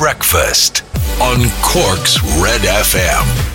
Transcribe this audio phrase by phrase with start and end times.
[0.00, 0.82] Breakfast
[1.20, 3.50] on Cork's Red FM.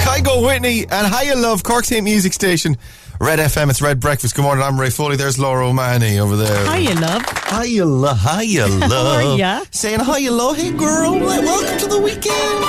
[0.00, 2.78] Kygo Whitney and Higher Love, Cork's Hit Music Station.
[3.20, 4.36] Red FM, it's Red Breakfast.
[4.36, 5.16] Good morning, I'm Ray Foley.
[5.16, 6.72] There's Laura O'Mahony over there.
[6.72, 7.22] Hiya, love.
[7.50, 8.92] Hiya, lo- hiya, love.
[9.32, 9.64] are ya?
[9.72, 10.56] Saying hiya, love.
[10.56, 12.64] Hey, girl, welcome to the weekend.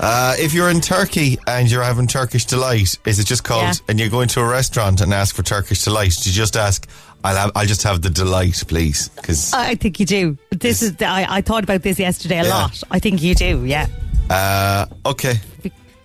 [0.00, 3.62] Uh, if you're in Turkey and you're having Turkish delight, is it just called?
[3.62, 3.72] Yeah.
[3.88, 6.16] And you go into a restaurant and ask for Turkish delight?
[6.22, 6.88] Do you just ask?
[7.24, 7.50] I'll have.
[7.54, 10.38] I'll just have the delight, please, because I think you do.
[10.50, 10.94] This is.
[11.02, 12.54] I, I thought about this yesterday a Yeah.
[12.54, 12.82] lot.
[12.90, 13.64] I think you do.
[13.66, 13.86] Yeah.
[14.30, 15.34] uh, okay.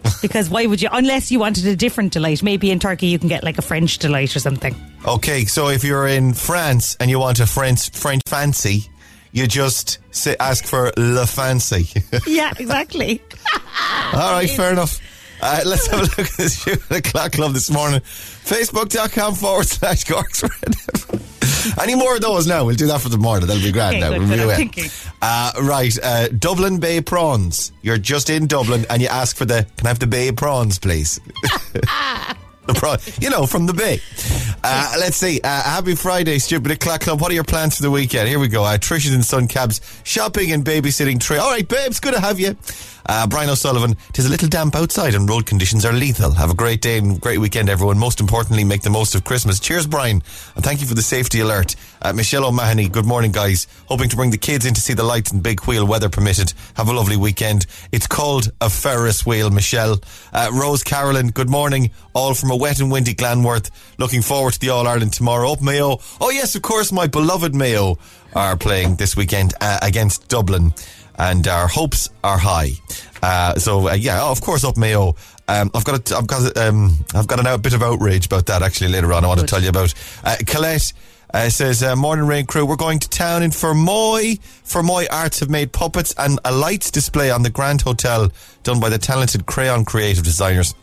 [0.22, 0.90] Because why would you?
[0.92, 2.44] Unless you wanted a different delight.
[2.44, 4.76] Maybe in Turkey you can get like a French delight or something.
[5.08, 8.86] Okay, so if you're in France and you want a French French fancy,
[9.32, 11.88] you just say, ask for le fancy.
[12.28, 13.22] Yeah, exactly.
[14.14, 15.00] All right, fair enough.
[15.42, 18.02] Uh, let's have a look at this the clock club this morning.
[18.02, 21.22] Facebook.com forward slash Corks Red.
[21.82, 22.66] Any more of those now?
[22.66, 23.40] We'll do that for tomorrow.
[23.42, 24.10] That'll be grand Okay, now.
[24.12, 24.36] good, We'll good.
[24.38, 24.56] do I'm it.
[24.58, 24.90] thinking.
[25.22, 27.72] Uh, right, uh, Dublin Bay prawns.
[27.82, 30.80] You're just in Dublin and you ask for the, can I have the bay prawns,
[30.80, 31.20] please?
[33.22, 34.00] you know, from the bay.
[34.64, 35.40] Uh, let's see.
[35.44, 37.22] Uh, happy Friday, stupid clock club.
[37.22, 38.28] What are your plans for the weekend?
[38.28, 38.64] Here we go.
[38.64, 41.38] Uh, Trisha's and Sun Cabs shopping and babysitting tree.
[41.38, 42.56] All right, babes, good to have you.
[43.06, 46.32] Uh, Brian O'Sullivan, tis a little damp outside and road conditions are lethal.
[46.32, 47.98] Have a great day and great weekend, everyone.
[47.98, 49.60] Most importantly, make the most of Christmas.
[49.60, 50.22] Cheers, Brian,
[50.56, 51.76] and thank you for the safety alert.
[52.02, 53.68] Uh, Michelle O'Mahony, good morning, guys.
[53.88, 56.54] Hoping to bring the kids in to see the lights and big wheel, weather permitted.
[56.76, 57.66] Have a lovely weekend.
[57.92, 60.00] It's called a Ferris wheel, Michelle.
[60.32, 61.92] Uh, Rose Carolyn, good morning.
[62.14, 63.72] All from a wet and windy Glanworth.
[63.98, 65.52] Looking forward to the All Ireland tomorrow.
[65.52, 65.98] Up Mayo.
[66.22, 67.98] Oh, yes, of course, my beloved Mayo
[68.36, 70.72] are playing this weekend uh, against Dublin
[71.18, 72.72] and our hopes are high.
[73.24, 75.16] Uh, so uh, yeah, oh, of course, up Mayo.
[75.48, 78.28] Um, I've got a, I've got a, um, I've got a now- bit of outrage
[78.28, 79.26] about that actually later on.
[79.26, 79.94] I want to tell you about.
[80.24, 80.94] Uh, Colette
[81.34, 84.40] uh, says, uh, "Morning rain crew, we're going to town in Fermoy.
[84.64, 88.32] Fermoy Arts have made puppets and a lights display on the Grand Hotel
[88.64, 90.76] done by the talented crayon creative designers."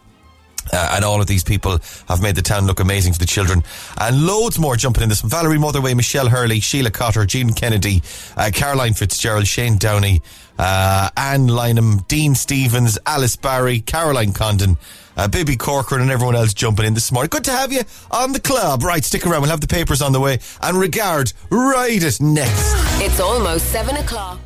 [0.72, 3.62] Uh, and all of these people have made the town look amazing for the children.
[3.98, 5.20] And loads more jumping in this.
[5.20, 8.02] Valerie Motherway, Michelle Hurley, Sheila Cotter, Jean Kennedy,
[8.36, 10.22] uh, Caroline Fitzgerald, Shane Downey,
[10.58, 14.76] uh, Anne Lynham, Dean Stevens, Alice Barry, Caroline Condon,
[15.16, 17.28] uh, Bibi Corcoran, and everyone else jumping in this morning.
[17.28, 18.82] Good to have you on the club.
[18.82, 19.42] Right, stick around.
[19.42, 20.40] We'll have the papers on the way.
[20.62, 22.74] And regard, ride it next.
[23.00, 24.38] It's almost seven o'clock.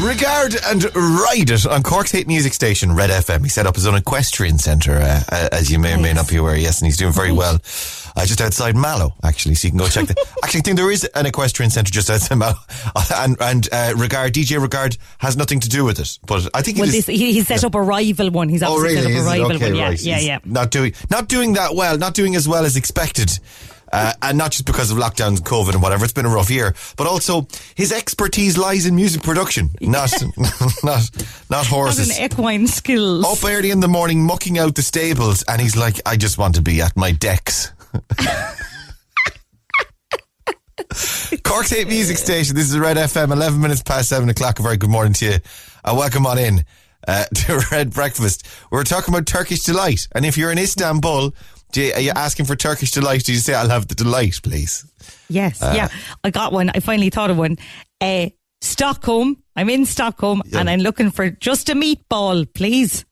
[0.00, 3.42] Regard and ride it on Cork's hit music station, Red FM.
[3.42, 6.28] He set up his own equestrian centre, uh, uh, as you may or may not
[6.28, 6.56] be aware.
[6.56, 7.54] Yes, and he's doing very well.
[8.16, 10.16] Uh, just outside Mallow, actually, so you can go check that.
[10.44, 12.54] actually, I think there is an equestrian centre just outside Mallow.
[13.16, 16.16] and and uh, Regard, DJ Regard, has nothing to do with it.
[16.26, 18.48] But I think Well, this, he, he set up a rival one.
[18.48, 19.02] He's Oh, really?
[19.02, 19.74] set up a rival Okay, one.
[19.74, 20.00] Yeah, right.
[20.00, 20.38] yeah, He's yeah.
[20.44, 21.98] Not doing, not doing that well.
[21.98, 23.36] Not doing as well as expected.
[23.90, 26.04] Uh, and not just because of lockdowns and COVID and whatever.
[26.04, 30.12] It's been a rough year, but also his expertise lies in music production, not
[30.84, 31.08] not
[31.48, 32.18] not horses.
[32.18, 33.24] an equine skills.
[33.24, 36.56] Up early in the morning, mucking out the stables, and he's like, "I just want
[36.56, 37.72] to be at my decks."
[41.78, 42.56] Hate Music Station.
[42.56, 43.30] This is Red FM.
[43.30, 44.58] Eleven minutes past seven o'clock.
[44.58, 45.38] A very good morning to you.
[45.84, 46.64] Uh, welcome on in
[47.06, 48.46] uh, to Red Breakfast.
[48.70, 51.34] We're talking about Turkish delight, and if you're in Istanbul,
[51.74, 53.24] you, are you asking for Turkish delight?
[53.24, 54.84] Do you say, "I'll have the delight, please"?
[55.28, 55.88] Yes, Uh, yeah.
[56.24, 56.70] I got one.
[56.74, 57.56] I finally thought of one.
[58.00, 58.28] Uh,
[58.60, 59.36] Stockholm.
[59.56, 60.58] I'm in Stockholm Yeah.
[60.60, 63.04] and I'm looking for just a meatball, please.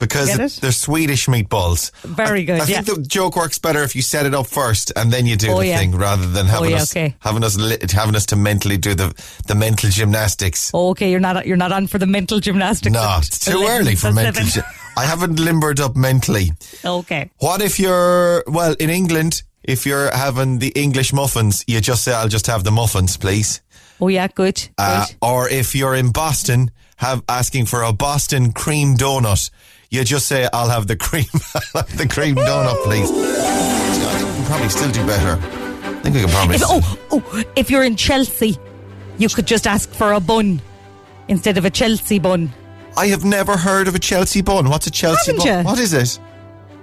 [0.00, 0.58] Because Get it?
[0.62, 1.92] they're Swedish meatballs.
[2.02, 2.80] Very good, I, yeah.
[2.80, 5.52] think the joke works better if you set it up first and then you do
[5.52, 5.78] Oh, the yeah.
[5.78, 7.14] thing rather than having yeah, us okay.
[7.20, 9.14] having us li- having us to mentally do the
[9.46, 10.70] the mental gymnastics.
[10.74, 12.92] Oh, okay, you're not you're not on for the mental gymnastics.
[12.92, 14.42] no, it's too 11 early for mental.
[14.44, 14.62] 7.
[14.62, 16.50] Gy- I haven't limbered up mentally.
[16.84, 17.30] Okay.
[17.38, 19.42] What if you're well in England?
[19.62, 23.60] If you're having the English muffins, you just say, "I'll just have the muffins, please."
[24.00, 24.66] Oh yeah, good.
[24.78, 25.16] Uh, good.
[25.20, 29.50] or if you're in Boston, have asking for a Boston cream donut,
[29.90, 31.26] you just say, "I'll have the cream,
[31.74, 35.38] I'll have the cream donut, please." I think we can probably still do better.
[35.42, 36.56] I think we can probably.
[36.56, 38.56] If, oh, oh, if you're in Chelsea,
[39.18, 40.60] you could just ask for a bun
[41.28, 42.50] instead of a Chelsea bun.
[42.96, 44.68] I have never heard of a Chelsea bun.
[44.68, 45.58] What's a Chelsea Haven't bun?
[45.58, 45.64] you?
[45.64, 46.18] What is it?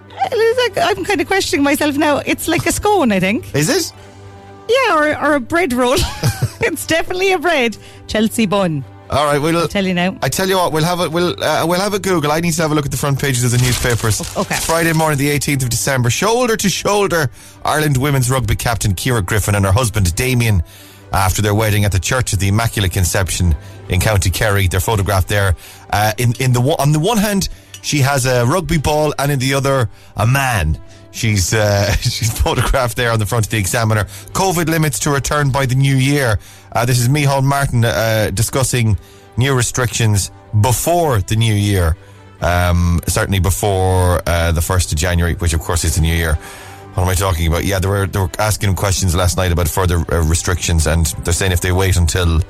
[0.09, 2.17] It's like- I'm kind of questioning myself now.
[2.25, 3.53] It's like a scone, I think.
[3.53, 3.93] Is it?
[4.69, 5.95] Yeah, or, or a bread roll.
[6.61, 7.77] it's definitely a bread.
[8.07, 8.83] Chelsea bun.
[9.09, 10.17] All right, we'll tell you now.
[10.21, 12.31] I tell you what, we'll have a we'll uh, we'll have a Google.
[12.31, 14.19] I need to have a look at the front pages of the newspapers.
[14.37, 14.55] Okay.
[14.57, 17.29] Friday morning, the 18th of December, shoulder to shoulder,
[17.63, 20.61] Ireland women's rugby captain Ciara Griffin and her husband Damien,
[21.13, 23.55] after their wedding at the Church of the Immaculate Conception
[23.89, 24.67] in County Kerry.
[24.67, 25.55] They're photographed there.
[25.89, 27.47] Uh, in in the on the one hand,
[27.81, 30.79] she has a rugby ball, and in the other, a man.
[31.11, 34.05] She's uh, she's photographed there on the front of the Examiner.
[34.33, 36.39] COVID limits to return by the new year.
[36.71, 38.97] Uh, this is Micheál Martin uh, discussing
[39.37, 40.31] new restrictions
[40.61, 41.95] before the new year.
[42.39, 46.37] Um, certainly before uh, the first of January, which of course is the new year.
[46.93, 47.63] What am I talking about?
[47.63, 51.05] Yeah, they were they were asking him questions last night about further uh, restrictions, and
[51.23, 52.41] they're saying if they wait until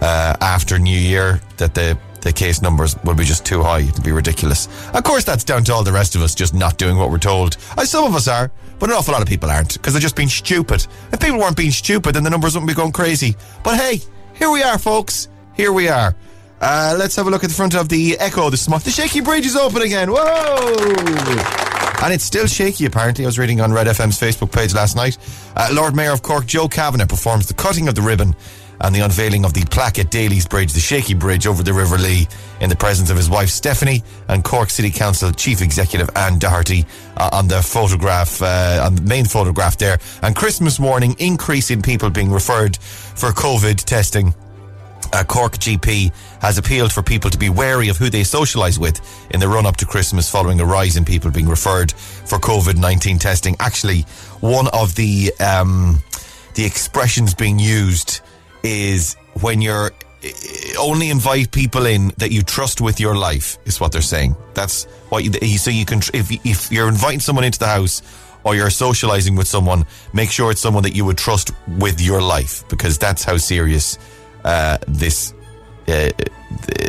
[0.00, 3.80] uh, after New Year, that the the case numbers will be just too high.
[3.80, 4.66] It'll be ridiculous.
[4.92, 7.18] Of course, that's down to all the rest of us just not doing what we're
[7.18, 7.56] told.
[7.78, 10.16] Uh, some of us are, but an awful lot of people aren't because they're just
[10.16, 10.86] being stupid.
[11.12, 13.36] If people weren't being stupid, then the numbers wouldn't be going crazy.
[13.62, 14.00] But hey,
[14.34, 15.28] here we are, folks.
[15.54, 16.16] Here we are.
[16.60, 18.84] Uh, let's have a look at the front of the Echo this month.
[18.84, 20.10] The Shaky Bridge is open again.
[20.10, 21.76] Whoa!
[22.02, 23.24] And it's still shaky, apparently.
[23.24, 25.16] I was reading on Red FM's Facebook page last night.
[25.56, 28.34] Uh, Lord Mayor of Cork, Joe Kavanagh, performs the cutting of the ribbon
[28.80, 31.98] and the unveiling of the plaque at Daly's Bridge, the Shaky Bridge over the River
[31.98, 32.26] Lee,
[32.60, 36.84] in the presence of his wife Stephanie and Cork City Council Chief Executive Anne Doherty
[37.16, 39.98] uh, on the photograph, uh, on the main photograph there.
[40.22, 44.34] And Christmas morning, increase in people being referred for COVID testing.
[45.12, 49.00] Uh, Cork GP has appealed for people to be wary of who they socialise with
[49.30, 52.76] in the run up to Christmas following a rise in people being referred for COVID
[52.76, 53.56] 19 testing.
[53.60, 54.02] Actually,
[54.40, 56.02] one of the, um,
[56.54, 58.20] the expressions being used
[58.66, 59.90] is when you're
[60.78, 64.36] only invite people in that you trust with your life is what they're saying.
[64.54, 68.02] That's what you, so you can, if, if you're inviting someone into the house
[68.44, 72.20] or you're socializing with someone, make sure it's someone that you would trust with your
[72.20, 73.98] life because that's how serious
[74.44, 75.34] uh, this
[75.88, 76.10] uh,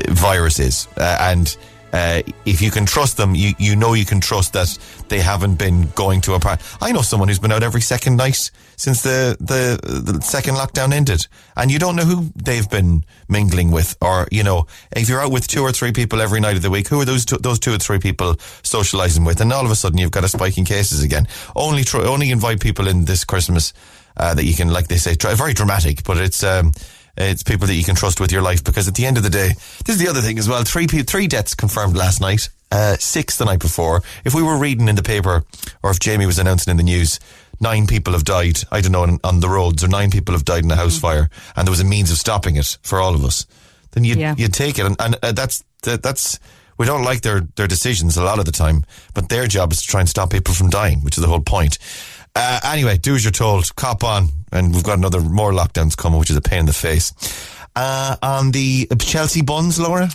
[0.09, 0.88] virus is.
[0.97, 1.57] Uh, and
[1.98, 4.78] uh, if you can trust them, you, you know you can trust that
[5.10, 6.64] they haven't been going to a party.
[6.80, 9.80] I know someone who's been out every second night since the, the,
[10.12, 14.44] the second lockdown ended, and you don't know who they've been mingling with, or you
[14.44, 17.02] know, if you're out with two or three people every night of the week, who
[17.02, 19.42] are those two, those two or three people socialising with?
[19.42, 21.28] And all of a sudden, you've got a spike in cases again.
[21.56, 23.74] Only tr- only invite people in this Christmas
[24.18, 26.44] uh, that you can, like they say, very dramatic, but it's.
[26.44, 26.74] Um,
[27.18, 29.30] it's people that you can trust with your life because at the end of the
[29.30, 29.50] day,
[29.86, 30.64] this is the other thing as well.
[30.64, 34.04] Three three deaths confirmed last night, uh, six the night before.
[34.24, 35.44] If we were reading in the paper,
[35.84, 37.19] or if Jamie was announcing in the news,
[37.60, 38.60] nine people have died.
[38.72, 40.98] I don't know on, on the roads, or nine people have died in a house
[40.98, 41.02] mm.
[41.02, 43.46] fire, and there was a means of stopping it for all of us.
[43.92, 44.36] Then you'd yeah.
[44.38, 46.40] you'd take it, and, and uh, that's that, that's
[46.78, 49.81] we don't like their their decisions a lot of the time, but their job is
[49.81, 51.78] to try and stop people from dying, which is the whole point.
[52.39, 53.75] Uh, anyway, do as you're told.
[53.75, 54.30] Cop on.
[54.51, 57.12] And we've got another more lockdowns coming, which is a pain in the face.
[57.75, 60.10] Uh, on the Chelsea buns, Laura?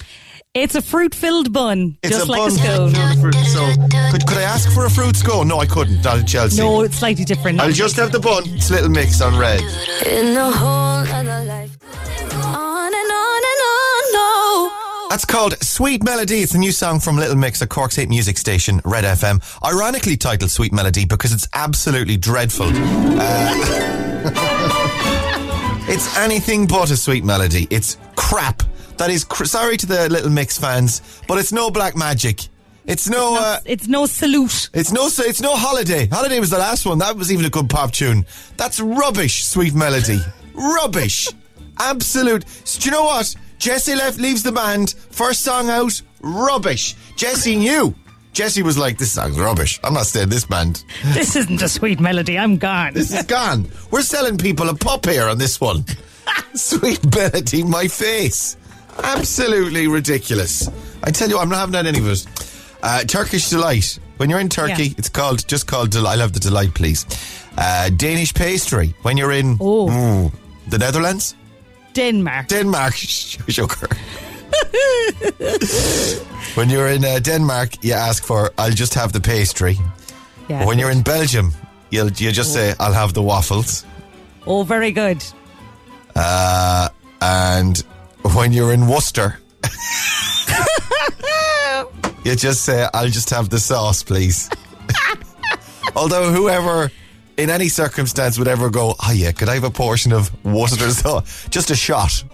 [0.54, 2.48] It's a fruit filled bun, it's just a like bun.
[2.48, 3.32] a scone.
[3.46, 3.66] So,
[4.10, 5.48] could, could I ask for a fruit scone?
[5.48, 6.02] No, I couldn't.
[6.02, 6.60] Not in Chelsea.
[6.60, 7.58] No, it's slightly different.
[7.60, 8.42] I'll just have the bun.
[8.46, 9.60] It's a little mix on red.
[10.06, 11.04] In the whole
[15.12, 16.38] That's called Sweet Melody.
[16.38, 19.42] It's a new song from Little Mix at Cork's 8 music station, Red FM.
[19.62, 22.68] Ironically titled Sweet Melody because it's absolutely dreadful.
[22.70, 23.52] Uh,
[25.86, 27.66] it's anything but a sweet melody.
[27.68, 28.62] It's crap.
[28.96, 32.48] That is, cr- sorry to the Little Mix fans, but it's no black magic.
[32.86, 33.34] It's no.
[33.34, 34.70] It's, uh, it's no salute.
[34.72, 35.08] It's no.
[35.08, 36.06] It's no holiday.
[36.06, 36.96] Holiday was the last one.
[36.96, 38.24] That was even a good pop tune.
[38.56, 39.44] That's rubbish.
[39.44, 40.20] Sweet melody.
[40.54, 41.28] Rubbish.
[41.76, 42.46] Absolute.
[42.64, 43.36] Do you know what?
[43.62, 44.90] Jesy left, leaves the band.
[45.10, 46.96] First song out, rubbish.
[47.14, 47.94] Jesy knew.
[48.32, 49.78] Jesy was like, "This song's rubbish.
[49.84, 50.82] I'm not staying this band.
[51.14, 52.36] This isn't a sweet melody.
[52.36, 52.94] I'm gone.
[52.94, 53.69] This is gone.
[53.92, 55.84] We're selling people a pop here on this one.
[56.54, 58.56] sweet melody, my face.
[59.00, 60.69] Absolutely ridiculous.
[61.04, 62.26] I tell you, I'm not having had any of it.
[62.82, 63.96] Uh, Turkish delight.
[64.16, 64.94] When you're in Turkey, yeah.
[64.98, 66.14] it's called just called delight.
[66.14, 67.06] I love the delight, please.
[67.56, 68.92] Uh, Danish pastry.
[69.02, 69.86] When you're in oh.
[69.86, 70.34] mm,
[70.66, 71.36] the Netherlands,
[71.94, 72.49] Denmark.
[72.49, 73.89] Denmark, sugar.
[76.55, 79.79] when you're in uh, Denmark, you ask for, I'll just have the pastry.
[80.49, 80.67] Yeah.
[80.67, 81.53] When you're in Belgium,
[81.91, 82.55] you'll you just oh.
[82.55, 83.87] say, I'll have the waffles.
[84.46, 85.25] Oh, very good.
[86.15, 86.89] Uh,
[87.20, 87.79] and
[88.34, 89.39] when you're in Worcester,
[92.25, 94.51] you just say, I'll just have the sauce, please.
[95.96, 96.91] Although whoever
[97.36, 100.91] in any circumstance would ever go, oh yeah, could I have a portion of Worcester
[100.91, 101.48] sauce?
[101.48, 102.24] Just a shot.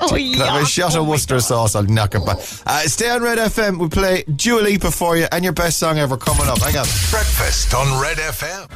[0.00, 0.44] Oh, Can yeah.
[0.44, 1.74] I have a shot oh of Worcester sauce?
[1.74, 2.38] I'll knock it back.
[2.66, 3.80] Uh, stay on Red FM.
[3.80, 6.58] We play Dua Lipa for you and your best song ever coming up.
[6.58, 6.86] Hang on.
[7.10, 8.68] Breakfast on Red FM.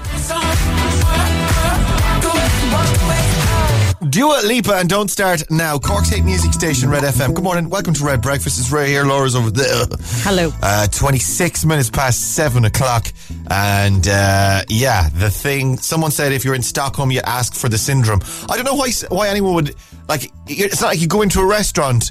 [4.09, 5.79] Dua Lipa and Don't Start Now.
[5.79, 7.35] Cork's 8 Music Station, Red FM.
[7.35, 7.69] Good morning.
[7.69, 8.59] Welcome to Red Breakfast.
[8.59, 9.05] It's Ray here.
[9.05, 9.87] Laura's over there.
[10.25, 10.51] Hello.
[10.61, 13.07] Uh, 26 minutes past 7 o'clock.
[13.49, 17.79] And uh, yeah, the thing, someone said if you're in Stockholm, you ask for the
[17.79, 18.21] syndrome.
[18.51, 19.77] I don't know why, why anyone would,
[20.09, 22.11] like, it's not like you go into a restaurant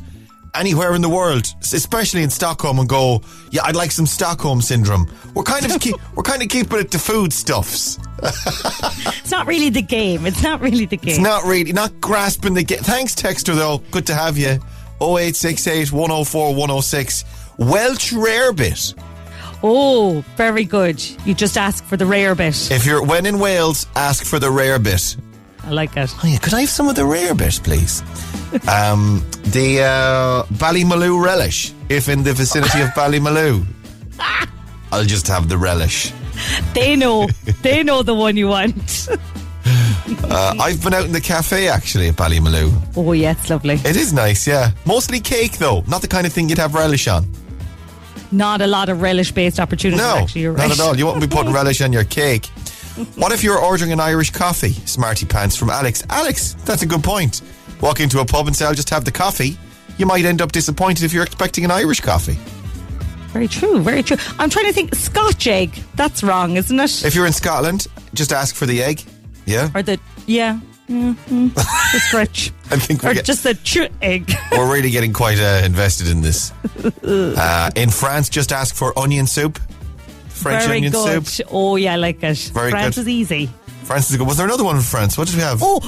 [0.56, 5.10] anywhere in the world, especially in Stockholm, and go, "Yeah, I'd like some Stockholm syndrome."
[5.34, 8.00] We're kind of keep, we're kind of keeping it to foodstuffs.
[9.24, 10.26] It's not really the game.
[10.26, 11.10] It's not really the game.
[11.10, 12.64] It's not really not grasping the.
[12.64, 12.80] game.
[12.80, 13.56] Thanks, Texter.
[13.56, 14.60] Though, good to have you.
[15.02, 17.24] 0868 104 106.
[17.58, 18.94] Welsh rarebit.
[19.64, 21.02] oh, very good.
[21.26, 22.70] You just ask for the rare bit.
[22.72, 25.16] If you're when in Wales, ask for the rare bit.
[25.64, 26.14] I like it.
[26.24, 28.02] Oh yeah, could I have some of the rare bit, please?
[28.68, 33.66] Um, the uh, Ballymaloe relish, if in the vicinity of Ballymaloe.
[34.92, 36.12] I'll just have the relish.
[36.74, 37.28] They know.
[37.62, 39.08] they know the one you want.
[40.24, 42.72] Uh, I've been out in the cafe actually at Ballymaloe.
[42.98, 43.76] Oh, yeah, it's lovely.
[43.76, 44.72] It is nice, yeah.
[44.86, 47.30] Mostly cake though, not the kind of thing you'd have relish on.
[48.32, 50.42] Not a lot of relish based opportunities, No, actually.
[50.42, 50.68] You're right.
[50.70, 50.98] not at all.
[50.98, 52.48] You won't be putting relish on your cake.
[53.16, 54.72] What if you're ordering an Irish coffee?
[54.74, 56.04] Smarty pants from Alex.
[56.10, 57.42] Alex, that's a good point.
[57.82, 59.58] Walk into a pub and say, I'll just have the coffee.
[59.98, 62.38] You might end up disappointed if you're expecting an Irish coffee.
[63.32, 64.18] Very true, very true.
[64.40, 64.94] I'm trying to think.
[64.94, 65.72] Scotch egg.
[65.96, 67.06] That's wrong, isn't it?
[67.06, 69.04] If you're in Scotland, just ask for the egg.
[69.46, 69.70] Yeah.
[69.74, 70.60] or the, yeah.
[70.90, 72.52] Mm, mm, the stretch.
[72.72, 74.34] I think or get, just the ch egg.
[74.52, 76.52] we're really getting quite uh, invested in this.
[77.04, 79.60] Uh, in France, just ask for onion soup.
[80.30, 81.28] French very onion good.
[81.28, 81.48] soup.
[81.52, 82.38] Oh, yeah, I like it.
[82.54, 83.02] Very France good.
[83.02, 83.50] is easy.
[83.92, 84.26] France is good.
[84.26, 85.18] Was there another one in France?
[85.18, 85.60] What did we have?
[85.62, 85.82] Oh,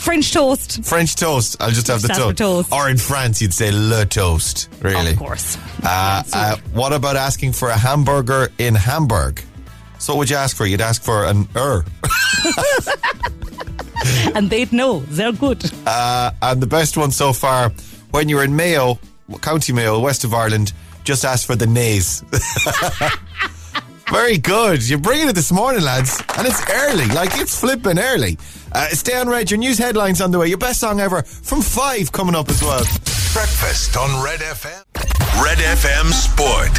[0.00, 0.84] French toast.
[0.84, 1.56] French toast.
[1.60, 2.68] I'll just have the Just ask for toast.
[2.68, 2.72] toast.
[2.72, 4.68] Or in France, you'd say le toast.
[4.80, 5.12] Really?
[5.12, 5.56] Of course.
[5.84, 9.40] Uh, uh, what about asking for a hamburger in Hamburg?
[10.00, 10.66] So what would you ask for?
[10.66, 11.84] You'd ask for an er.
[14.34, 15.04] and they'd know.
[15.10, 15.64] They're good.
[15.86, 17.70] Uh, and the best one so far,
[18.10, 18.98] when you're in Mayo,
[19.42, 20.72] County Mayo, west of Ireland,
[21.04, 22.24] just ask for the nays.
[24.10, 24.88] Very good.
[24.88, 26.22] You're bringing it this morning, lads.
[26.36, 27.06] And it's early.
[27.06, 28.38] Like, it's flipping early.
[28.72, 29.50] Uh, stay on Red.
[29.50, 30.48] Your news headlines on the way.
[30.48, 32.84] Your best song ever from five coming up as well.
[33.32, 35.13] Breakfast on Red FM.
[35.42, 36.78] Red FM Sport.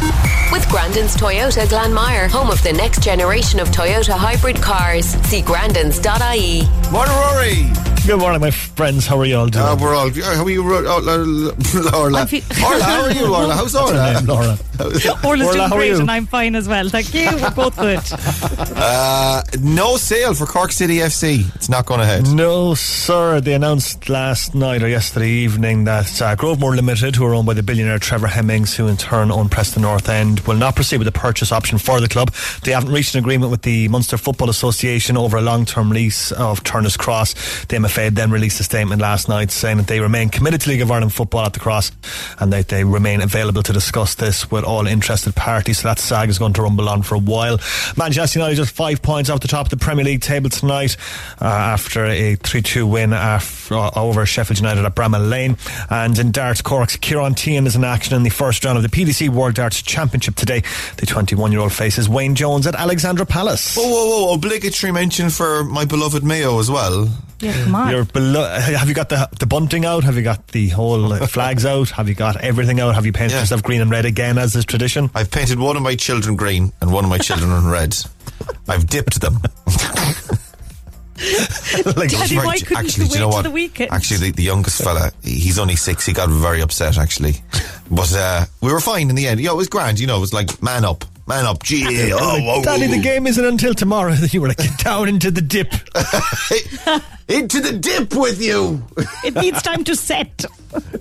[0.52, 5.06] With Grandin's Toyota Glanmire, home of the next generation of Toyota hybrid cars.
[5.28, 6.62] See grandins.ie.
[6.90, 7.86] Morning, Rory.
[8.06, 9.04] Good morning, my friends.
[9.04, 9.64] How are you all doing?
[9.64, 10.10] Uh, we're all.
[10.10, 12.10] How are you, Ro- oh, Laura?
[12.12, 12.26] Laura.
[12.26, 13.54] Fe- Orla, how are you, Orla?
[13.54, 14.20] How's Orla?
[14.24, 14.56] Laura.
[14.78, 16.88] Orla's Orla, doing great and I'm fine as well.
[16.88, 17.28] Thank you.
[17.36, 18.00] We're both good.
[18.78, 21.52] Uh, no sale for Cork City FC.
[21.56, 22.26] It's not going ahead.
[22.32, 23.40] No, sir.
[23.40, 27.54] They announced last night or yesterday evening that uh, Grovemore Limited, who are owned by
[27.54, 31.06] the billionaire Trevor Hemmings, who in turn own Preston North End, will not proceed with
[31.06, 32.32] the purchase option for the club.
[32.62, 36.62] They haven't reached an agreement with the Munster Football Association over a long-term lease of
[36.62, 37.34] Turner's Cross.
[37.64, 40.80] The MFA then released a statement last night saying that they remain committed to League
[40.80, 41.90] of Ireland football at the Cross
[42.38, 45.78] and that they remain available to discuss this with all interested parties.
[45.78, 47.58] So that sag is going to rumble on for a while.
[47.96, 50.96] Manchester United just five points off the top of the Premier League table tonight
[51.40, 55.56] uh, after a 3-2 win af- uh, over Sheffield United at Bramall Lane.
[55.90, 57.34] And in darts, Cork's Kieran
[57.66, 60.60] is in action in the first round of the PDC World Darts Championship today.
[60.98, 63.76] The 21-year-old faces Wayne Jones at Alexandra Palace.
[63.76, 64.34] Whoa, whoa, whoa!
[64.34, 67.08] Obligatory mention for my beloved Mayo as well.
[67.40, 67.90] Yeah, come on.
[67.90, 70.04] You're belo- have you got the the bunting out?
[70.04, 71.90] Have you got the whole uh, flags out?
[71.90, 72.94] Have you got everything out?
[72.94, 73.40] Have you painted Yeah.
[73.40, 75.10] yourself green and red again, as is tradition?
[75.14, 77.96] I've painted one of my children green and one of my children in red.
[78.68, 79.38] I've dipped them.
[81.96, 83.42] like, Daddy, why couldn't actually, you do you know what?
[83.42, 83.90] the weekend?
[83.90, 86.04] Actually, the, the youngest fella, he's only six.
[86.04, 87.34] He got very upset, actually.
[87.90, 89.40] But uh, we were fine in the end.
[89.40, 89.98] Yeah, it was grand.
[89.98, 91.62] You know, it was like, man up, man up.
[91.62, 92.88] Gee, oh, oh, Daddy, oh.
[92.88, 94.12] the game isn't until tomorrow.
[94.14, 95.72] That you were like, get down into the dip.
[97.28, 98.84] Into the dip with you.
[99.24, 100.44] it needs time to set.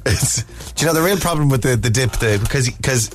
[0.07, 0.41] It's,
[0.73, 3.11] do you know the real problem with the, the dip, the, because because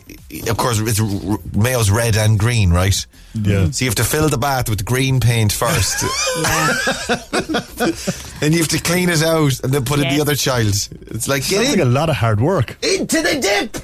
[0.48, 3.04] of course it's r- r- Mayo's red and green, right?
[3.34, 3.68] Yeah.
[3.72, 6.04] So you have to fill the bath with green paint first,
[8.42, 10.14] and you have to clean it out and then put in Yes.
[10.14, 10.68] the other child.
[10.68, 12.76] It's like get Sounds like a lot of hard work.
[12.82, 13.76] into the dip.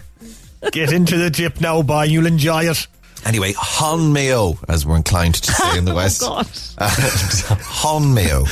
[0.72, 2.04] Get into the dip now, boy.
[2.04, 2.86] You'll enjoy it.
[3.26, 6.22] Anyway, Hon Mayo, as we're inclined to say in the West.
[6.24, 6.48] Oh, God.
[6.78, 6.90] Uh,
[7.60, 8.44] Hon Mayo.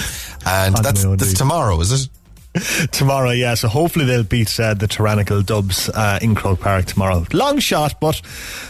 [0.46, 1.36] And Hon that's Mayo, that's indeed.
[1.38, 2.08] tomorrow, is it?
[2.92, 3.54] Tomorrow, yeah.
[3.54, 7.26] So hopefully they'll beat uh, the tyrannical Dubs uh, in Croke Park tomorrow.
[7.32, 8.22] Long shot, but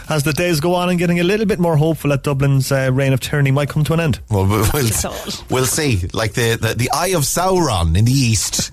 [0.09, 2.89] as the days go on and getting a little bit more hopeful that Dublin's uh,
[2.91, 4.19] reign of tyranny might come to an end.
[4.31, 5.45] Well, we'll, we'll, That's all.
[5.51, 6.07] we'll see.
[6.13, 8.71] Like the, the, the eye of Sauron in the east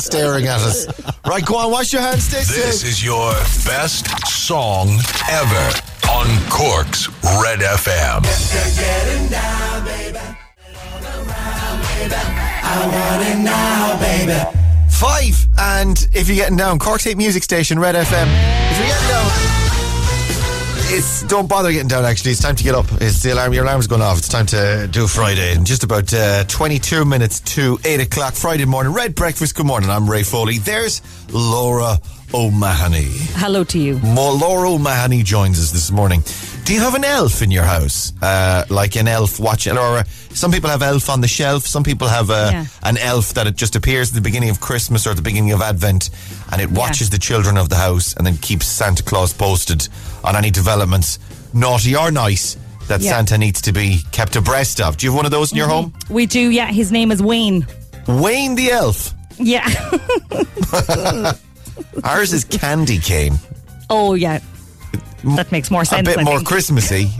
[0.00, 0.86] staring at us.
[1.26, 2.88] Right, go on, wash your hands, stay This safe.
[2.90, 3.32] is your
[3.66, 4.88] best song
[5.28, 7.08] ever on Cork's
[7.42, 8.22] Red FM.
[9.30, 10.16] Now, baby.
[10.16, 12.14] Around, baby.
[12.14, 14.58] I want it now, baby.
[14.90, 15.46] Five.
[15.58, 18.26] And if you're getting down, Cork State Music Station, Red FM.
[18.70, 19.30] If you're getting down,
[20.90, 22.04] it's don't bother getting down.
[22.06, 22.86] Actually, it's time to get up.
[23.00, 23.52] It's the alarm.
[23.52, 24.18] Your alarm's going off.
[24.18, 25.52] It's time to do Friday.
[25.52, 28.94] In just about uh, 22 minutes to eight o'clock Friday morning.
[28.94, 29.54] Red breakfast.
[29.54, 29.90] Good morning.
[29.90, 30.58] I'm Ray Foley.
[30.58, 31.98] There's Laura
[32.34, 33.08] O'Mahony.
[33.36, 33.98] Hello to you.
[34.00, 36.22] Mo- Laura O'Mahony joins us this morning.
[36.64, 38.12] Do you have an elf in your house?
[38.20, 41.66] Uh, like an elf watching, or uh, some people have elf on the shelf.
[41.66, 42.66] Some people have uh, Yeah.
[42.82, 45.52] an elf that it just appears at the beginning of Christmas or at the beginning
[45.52, 46.10] of Advent,
[46.52, 49.88] and it watches the children of the house and then keeps Santa Claus posted
[50.22, 51.18] on any developments,
[51.54, 52.58] naughty or nice,
[52.88, 53.12] that Yeah.
[53.12, 54.98] Santa needs to be kept abreast of.
[54.98, 55.94] Do you have one of those in your home?
[56.10, 56.66] We do, yeah.
[56.66, 57.66] His name is Wayne.
[58.06, 59.14] Wayne the elf.
[59.38, 59.66] Yeah.
[62.04, 63.34] Ours is Candy Cane.
[63.90, 64.40] oh, yeah.
[65.36, 66.06] That makes more sense.
[66.08, 66.48] A bit I more think.
[66.48, 67.10] Christmassy.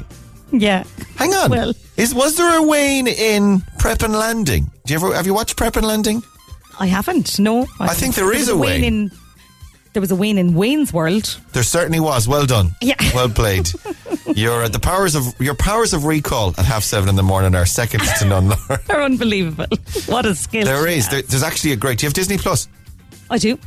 [0.53, 0.85] Yeah.
[1.17, 1.51] Hang on.
[1.51, 4.71] Well- is was there a Wayne in Prep and Landing?
[4.87, 6.23] Do you ever have you watched Prep and Landing?
[6.79, 7.39] I haven't.
[7.41, 7.67] No.
[7.81, 8.85] I think there is a Wayne.
[8.85, 9.11] in.
[9.95, 11.41] There was a Wayne in Wayne's World.
[11.53, 12.29] There certainly was.
[12.29, 12.71] Well done.
[12.81, 12.95] Yeah.
[13.15, 13.69] Well played.
[14.37, 17.67] your the powers of your powers of recall at half seven in the morning are
[17.67, 18.53] second to none.
[18.87, 19.67] They're unbelievable.
[20.07, 20.65] What a skill.
[20.65, 21.09] there is.
[21.09, 21.99] There, there's actually a great.
[21.99, 22.69] Do you have Disney Plus?
[23.29, 23.59] I do.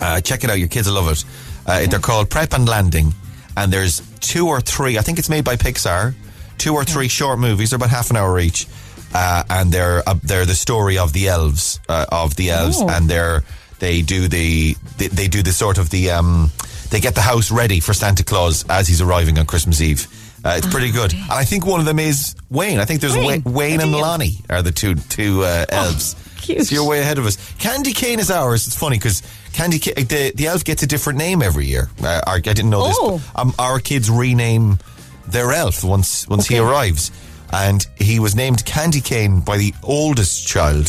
[0.00, 0.58] Uh, check it out.
[0.58, 1.24] Your kids will love it.
[1.66, 3.12] Uh, They're called Prep and Landing,
[3.56, 4.98] and there's two or three.
[4.98, 6.14] I think it's made by Pixar.
[6.58, 7.70] Two or three short movies.
[7.70, 8.66] They're about half an hour each,
[9.14, 12.88] uh, and they're uh, they're the story of the elves uh, of the elves, Oh.
[12.88, 13.42] and they're
[13.78, 16.50] they do the they, they do the sort of the um
[16.90, 20.06] they get the house ready for Santa Claus as he's arriving on Christmas Eve.
[20.44, 22.78] Uh, it's pretty good, and I think one of them is Wayne.
[22.78, 23.42] I think there's Wayne.
[23.42, 23.92] Wayne, Wayne and.
[23.92, 26.14] Lanny are the two two uh, elves.
[26.40, 26.66] cute.
[26.66, 27.36] So you're way ahead of us.
[27.58, 28.66] Candy cane is ours.
[28.66, 29.22] It's funny because
[29.56, 31.88] Candy the the elf gets a different name every year.
[32.02, 33.16] Uh, our, I didn't know Oh.
[33.18, 33.26] this.
[33.34, 34.78] But, um, our kids rename
[35.26, 37.10] their elf once once he arrives,
[37.52, 40.86] and he was named Candy Cane by the oldest child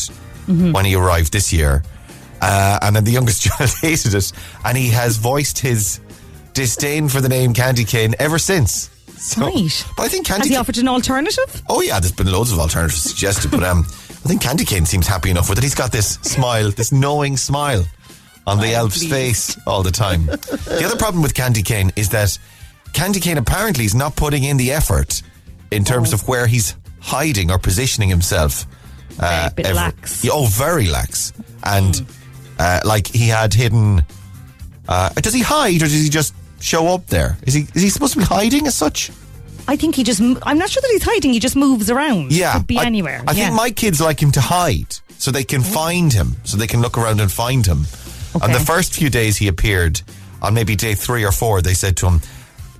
[0.47, 0.71] Mm-hmm.
[0.71, 1.83] when he arrived this year,
[2.41, 4.31] uh, and then the youngest child hated it,
[4.63, 6.00] and he has voiced his
[6.53, 8.89] disdain for the name Candy Cane ever since.
[9.17, 9.86] So, Right.
[9.97, 11.63] But I think Candy Has he offered an alternative?
[11.67, 15.05] Oh yeah, there's been loads of alternatives suggested, but um, I think Candy Cane seems
[15.07, 15.63] happy enough with it.
[15.63, 17.83] He's got this smile, this knowing smile
[18.48, 19.10] on the Oh, elf's please.
[19.12, 20.25] face all the time.
[20.25, 22.36] the other problem with Candy Cane is that
[22.94, 25.22] Candy Cane apparently is not putting in the effort
[25.70, 26.16] in terms Oh.
[26.16, 28.66] of where he's hiding or positioning himself.
[29.20, 30.24] Uh, lax.
[30.24, 31.34] Yeah, Oh, very lax.
[31.63, 32.06] And Hmm.
[32.60, 34.04] uh, like he had hidden.
[34.88, 37.38] Uh, does he hide or does he just show up there?
[37.43, 39.12] Is he is he supposed to be hiding as such?
[39.67, 40.21] I think he just.
[40.21, 41.34] I'm not sure that he's hiding.
[41.34, 42.32] He just moves around.
[42.32, 43.21] Yeah, Could be I, anywhere.
[43.28, 43.45] I yeah.
[43.48, 46.82] think my kids like him to hide so they can find him, so they can
[46.82, 47.86] look around and find him.
[48.41, 48.54] On Okay.
[48.54, 50.02] the first few days he appeared,
[50.41, 52.21] on maybe day three or four, they said to him,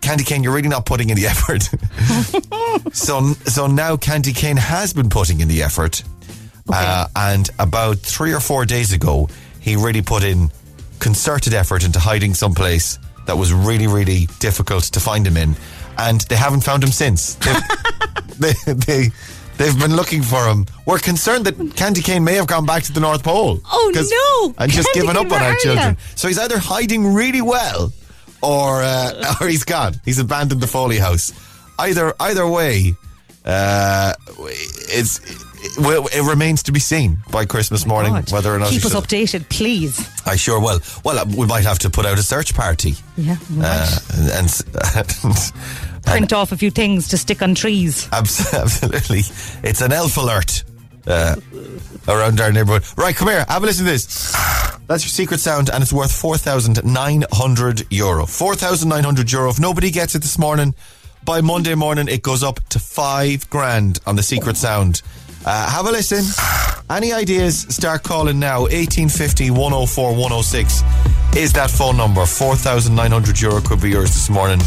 [0.02, 1.70] "Candy Cane, you're really not putting in the effort."
[2.94, 6.04] so, so now Candy Cane has been putting in the effort,
[6.72, 9.28] uh, and about three or four days ago,
[9.60, 10.50] he really put in
[11.00, 15.56] concerted effort into hiding someplace that was really, really difficult to find him in,
[15.98, 17.38] and they haven't found him since.
[18.40, 19.10] They, they,
[19.58, 20.66] they've been looking for him.
[20.86, 23.60] We're concerned that Candy Cane may have gone back to the North Pole.
[23.66, 24.56] Oh, no!
[24.58, 25.98] And just Candy given up on our children.
[26.16, 27.92] So he's either hiding really well,
[28.42, 29.96] or uh, or he's gone.
[30.06, 31.32] He's abandoned the Foley house.
[31.80, 32.94] Either either way,
[33.46, 35.20] uh, it's
[35.60, 38.32] it, well, it remains to be seen by Christmas morning God.
[38.32, 40.08] whether or not Keep us should- updated, please.
[40.26, 40.80] I sure will.
[41.04, 42.94] Well, uh, we might have to put out a search party.
[43.16, 43.38] Yeah.
[43.60, 44.00] Uh,
[44.34, 44.64] and,
[44.96, 45.54] and
[46.08, 48.08] Print off a few things to stick on trees.
[48.14, 49.20] Absolutely.
[49.64, 50.64] It's an elf alert
[51.06, 51.36] uh,
[52.08, 52.84] around our neighborhood.
[52.98, 53.46] Right, come here.
[53.48, 54.34] Have a listen to this.
[54.88, 58.26] That's your secret sound, and it's worth 4,900 euro.
[58.26, 59.50] 4,900 euro.
[59.50, 60.74] If nobody gets it this morning,
[61.26, 65.02] by Monday morning, it goes up to five grand on the secret sound.
[65.46, 66.24] Uh, have a listen.
[66.90, 67.62] Any ideas?
[67.74, 68.62] Start calling now.
[68.62, 70.82] 1850 104 106
[71.36, 72.26] is that phone number.
[72.26, 74.60] 4,900 euro could be yours this morning.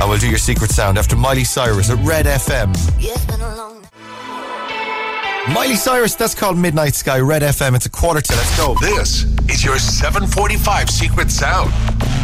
[0.00, 2.74] I will do your secret sound after Miley Cyrus at Red FM.
[5.52, 7.76] Miley Cyrus, that's called Midnight Sky, Red FM.
[7.76, 8.32] It's a quarter to.
[8.34, 8.74] Let's go.
[8.80, 11.72] This is your 745 Secret Sound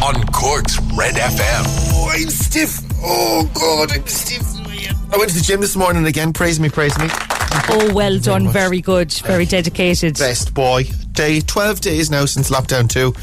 [0.03, 1.63] on Cork's Red FM.
[1.93, 2.79] Oh, I'm stiff.
[3.01, 4.41] Oh, God, I'm stiff.
[5.13, 6.33] I went to the gym this morning again.
[6.33, 7.07] Praise me, praise me.
[7.69, 8.47] Oh, well done.
[8.49, 9.11] Very good.
[9.13, 10.17] Very dedicated.
[10.17, 10.83] Best boy.
[11.11, 13.13] Day 12 days now since lockdown 2.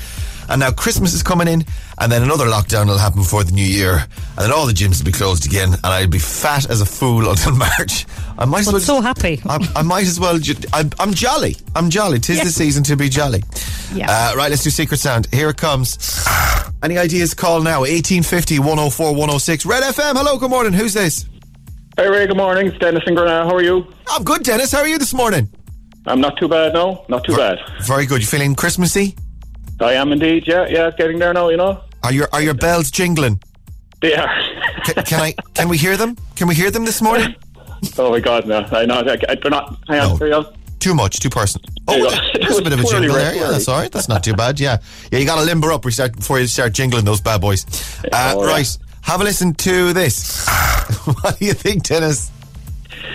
[0.51, 1.65] And now Christmas is coming in,
[1.99, 4.99] and then another lockdown will happen before the new year, and then all the gyms
[4.99, 8.07] will be closed again, and I'll be fat as a fool until March.
[8.39, 8.81] I might as well.
[8.81, 9.41] so happy.
[9.47, 10.39] I, I might as well.
[10.39, 11.57] Ju- I'm, I'm jolly.
[11.77, 12.19] I'm jolly.
[12.19, 12.45] Tis Yeah.
[12.45, 13.43] the season to be jolly.
[13.93, 14.07] Yeah.
[14.09, 15.27] Uh, right, let's do Secret Sound.
[15.33, 15.99] Here it comes.
[16.83, 17.35] Any ideas?
[17.35, 17.81] Call now.
[17.81, 19.67] 1850 104 106.
[19.67, 20.17] Red FM.
[20.17, 20.73] Hello, good morning.
[20.73, 21.27] Who's this?
[21.97, 22.69] Hey Ray, good morning.
[22.69, 23.45] It's Dennis in Grenada.
[23.49, 23.85] How are you?
[24.09, 24.71] I'm good, Dennis.
[24.71, 25.49] How are you this morning?
[26.07, 27.05] I'm not too bad no.
[27.09, 27.59] Not too bad.
[27.83, 28.21] Very good.
[28.21, 29.17] You feeling Christmassy?
[29.81, 30.47] I am indeed.
[30.47, 30.91] Yeah, yeah.
[30.91, 31.49] Getting there now.
[31.49, 31.81] You know.
[32.03, 33.41] Are your are your bells jingling?
[34.01, 34.29] They are.
[34.85, 36.17] Can, can I can we hear them?
[36.37, 37.35] Can we hear them this morning?
[37.99, 38.61] oh my God, no.
[38.71, 39.03] I know.
[39.03, 39.17] They're
[39.51, 39.79] not.
[39.89, 40.19] Hang on.
[40.19, 40.27] No.
[40.41, 40.47] You.
[40.81, 41.69] Too much, too personal.
[41.89, 42.39] Oh, There you there- go.
[42.47, 43.35] there's a bit of a jingle there.
[43.35, 43.91] Yeah, that's all right.
[43.91, 44.61] That's not too bad.
[44.61, 44.79] Yeah,
[45.11, 45.19] yeah.
[45.19, 47.65] You got to limber up before you start- you jingling those bad boys.
[48.13, 48.53] Uh, Oh, yeah.
[48.53, 48.79] right.
[49.03, 50.47] Have a listen to this.
[51.05, 52.31] what do you think, Dennis?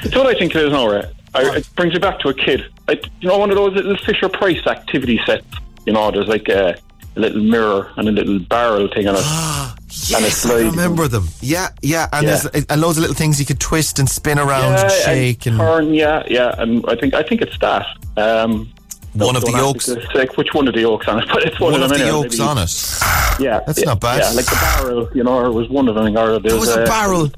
[0.04, 1.06] It's what I think it is now, right?
[1.34, 2.66] I, it brings me back to a kid.
[2.90, 5.46] I, you know, one of those little Fisher Price activity sets.
[5.86, 6.78] You know, there's like a,
[7.16, 9.24] a little mirror and a little barrel thing on it.
[9.24, 11.28] and Yes, I remember them.
[11.42, 12.08] Yeah, yeah.
[12.12, 12.38] And Yeah.
[12.52, 15.58] there's and loads of little things you could twist and spin around and shake and,
[15.58, 15.94] turn.
[15.94, 16.56] Yeah, yeah.
[16.58, 17.86] And I think I think it's that.
[18.18, 18.72] Um,
[19.14, 19.90] one of the yolks.
[20.16, 22.06] me which one of the yolks on it, but it's one, One of of the
[22.06, 23.00] yolks on it.
[23.40, 24.20] Yeah, That's yeah, not bad.
[24.22, 26.18] Yeah, like the barrel, you know, or it was one of them.
[26.18, 27.30] Or There there's was a barrel.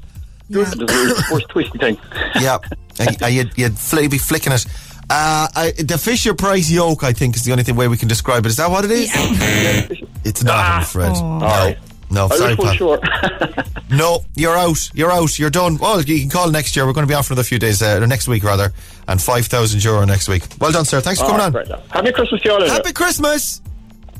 [0.48, 1.98] There's a there's a twisty thing.
[2.40, 2.58] Yeah,
[2.98, 4.64] and, and you'd, you'd fl- be flicking it.
[5.08, 8.08] Uh, I, the Fisher Price yolk, I think, is the only thing way we can
[8.08, 8.48] describe it.
[8.48, 9.10] Is that what it is?
[10.24, 11.12] It's not, I'm afraid.
[11.12, 11.78] No, Alright.
[12.10, 13.00] no, I sorry, was full pal.
[13.00, 13.64] sure.
[13.88, 14.90] No, you're out.
[14.94, 15.38] You're out.
[15.38, 15.78] You're done.
[15.78, 16.84] Well, you can call next year.
[16.86, 18.72] We're going to be out for another few days, uh, or next week rather,
[19.06, 20.42] and five thousand euro next week.
[20.60, 21.00] Well done, sir.
[21.00, 21.52] Thanks for coming on.
[21.52, 22.66] Right, Happy Christmas to you all.
[22.68, 23.62] Happy Christmas.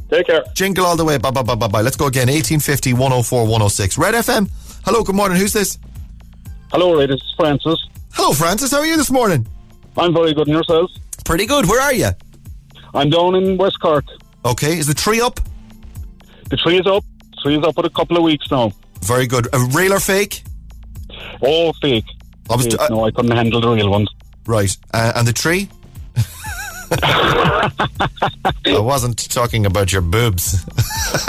[0.08, 0.44] Take care.
[0.54, 1.18] Jingle all the way.
[1.18, 1.80] Bye bye bye bye bye.
[1.80, 2.28] Let's go again.
[2.28, 3.98] 1850 104 106.
[3.98, 4.48] Red FM.
[4.84, 5.02] Hello.
[5.02, 5.36] Good morning.
[5.36, 5.78] Who's this?
[6.70, 7.06] Hello, Ray.
[7.06, 7.84] This is Francis.
[8.12, 8.70] Hello, Francis.
[8.70, 9.48] How are you this morning?
[9.98, 10.46] I'm very good.
[10.48, 10.98] And yourselves?
[11.24, 11.66] Pretty good.
[11.68, 12.10] Where are you?
[12.94, 14.04] I'm down in West Cork.
[14.44, 14.78] Okay.
[14.78, 15.40] Is the tree up?
[16.50, 17.04] The tree is up.
[17.32, 18.72] The tree is up for a couple of weeks now.
[19.02, 19.48] Very good.
[19.52, 20.42] A real or fake?
[21.42, 22.04] Oh, fake.
[22.50, 22.80] I was- Fake.
[22.80, 24.08] uh, no, I couldn't handle the real ones.
[24.46, 24.76] Right.
[24.94, 25.68] Uh, and the tree?
[26.92, 30.64] I wasn't talking about your boobs.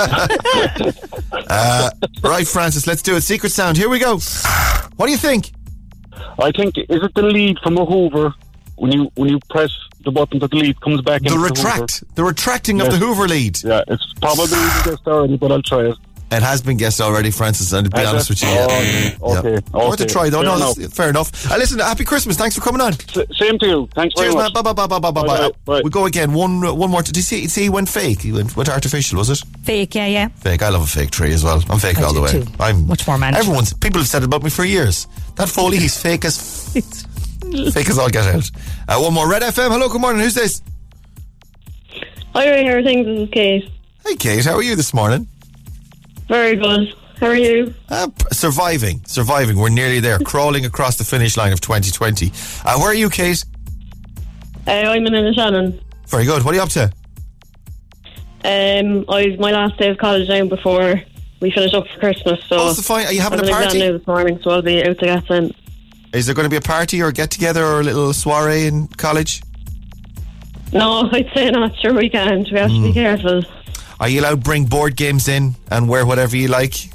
[1.49, 1.89] uh,
[2.23, 3.21] right, Francis, let's do it.
[3.21, 3.77] Secret sound.
[3.77, 4.19] Here we go.
[4.97, 5.51] What do you think?
[6.39, 8.33] I think is it the lead from a Hoover
[8.77, 12.03] when you when you press the button that the lead comes back The into retract.
[12.15, 13.61] The retracting of the Hoover lead.
[13.63, 15.95] Yeah, it's probably been guessed already, but I'll try it.
[16.29, 18.31] It has been guessed already, Francis, and to be Has honest it?
[18.33, 19.17] with you, yeah.
[19.21, 19.87] Oh, okay, Yeah.
[19.89, 20.41] Worth a try, though.
[20.41, 21.49] Fair no, that's fair enough.
[21.49, 22.35] Uh, listen, happy Christmas.
[22.35, 22.91] Thanks for coming on.
[22.91, 23.89] S- same to you.
[23.95, 24.51] Thanks Cheers, very man.
[24.51, 24.53] much.
[24.53, 25.51] Bye, bye, bye, bye, bye, bye, Bye, bye.
[25.63, 25.81] bye.
[25.85, 26.33] We go again.
[26.33, 27.01] One, one more.
[27.01, 27.47] Did you see?
[27.47, 28.23] See, he went fake.
[28.23, 29.19] He went, went artificial.
[29.19, 30.27] Was it Fake, yeah, yeah.
[30.27, 30.61] fake?
[30.63, 31.63] I love a fake tree as well.
[31.69, 32.31] I'm fake I all the way.
[32.31, 32.45] too.
[32.59, 33.43] I'm Much more manageable.
[33.45, 35.07] Everyone's people have said it about me for years.
[35.35, 36.73] That Foley, he's fake as
[37.73, 38.51] fake as all get out.
[38.87, 39.29] Uh, one more.
[39.29, 39.69] Red FM.
[39.71, 39.89] Hello.
[39.89, 40.21] Good morning.
[40.21, 40.61] Who's this?
[42.33, 43.05] Hi, how are things?
[43.05, 43.69] This is Kate.
[44.05, 44.45] Hey, Kate.
[44.45, 45.27] How are you this morning?
[46.27, 46.93] Very good.
[47.19, 47.73] How are you?
[47.89, 49.57] Uh, surviving, surviving.
[49.57, 52.31] We're nearly there, crawling across the finish line of 2020.
[52.63, 53.43] Uh, where are you, Kate?
[54.67, 55.79] Uh, I'm in Shannon.
[56.07, 56.43] Very good.
[56.43, 56.83] What are you up to?
[58.45, 61.01] Um, I was my last day of college now before
[61.41, 62.39] we finish up for Christmas.
[62.45, 63.07] So Oh, so fine.
[63.07, 63.97] Are you having I a have an exam party?
[63.97, 65.53] this morning, so I'll be out to get in.
[66.13, 68.87] Is there going to be a party or get together or a little soiree in
[68.87, 69.41] college?
[70.73, 71.75] No, I'd say not.
[71.77, 72.49] Sure, we can't.
[72.51, 72.81] We have Hmm.
[72.83, 73.43] to be careful.
[73.99, 76.73] Are you allowed to bring board games in and wear whatever you like?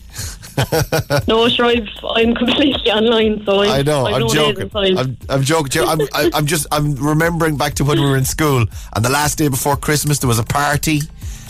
[1.27, 4.05] No, sure, I've, I'm completely online, so I'm, I know.
[4.05, 4.71] I've I'm no joking.
[4.99, 5.83] I'm, I'm joking.
[5.83, 6.67] I'm, I- I'm just.
[6.71, 10.19] I'm remembering back to when we were in school, and the last day before Christmas
[10.19, 11.01] there was a party,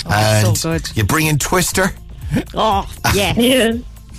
[0.08, 0.96] and Oh, so good.
[0.96, 1.90] you bring in Twister.
[2.54, 3.34] Oh, yeah.
[3.36, 3.72] yeah,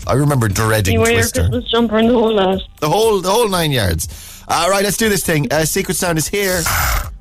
[0.08, 2.62] I remember dreading you wear your Christmas jumper and the whole lot.
[2.80, 4.44] The whole, the whole nine yards.
[4.48, 5.52] All right, let's do this thing.
[5.52, 6.62] Uh, Secret Sound is here.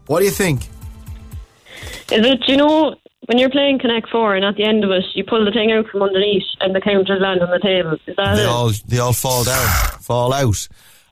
[0.07, 0.62] What do you think?
[2.11, 2.95] Is it, you know,
[3.27, 5.71] when you're playing Connect Four and at the end of it, you pull the thing
[5.73, 7.92] out from underneath and the counters land on the table?
[8.07, 8.47] Is that They it?
[8.49, 9.66] all, they all fall down,
[10.01, 10.68] fall out.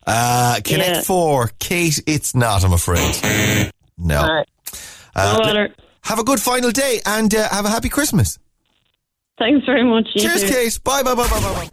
[0.06, 1.00] Uh, Connect Yeah.
[1.02, 2.02] Four, Kate.
[2.06, 2.64] It's not.
[2.64, 3.14] I'm afraid.
[3.96, 4.20] No.
[4.20, 4.48] All right.
[5.14, 5.68] Uh.
[6.02, 8.38] Have a good final day and uh, have a happy Christmas.
[9.40, 10.06] Thanks very much.
[10.14, 10.48] you Cheers, too.
[10.48, 10.78] Kate.
[10.84, 11.70] Bye, bye, bye, bye, bye, bye.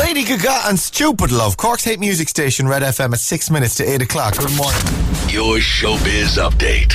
[0.00, 3.84] Lady Gaga and Stupid Love, Cork's hate music station, Red FM at six minutes to
[3.88, 4.36] eight o'clock.
[4.36, 4.80] Good morning.
[5.28, 6.94] Your showbiz update.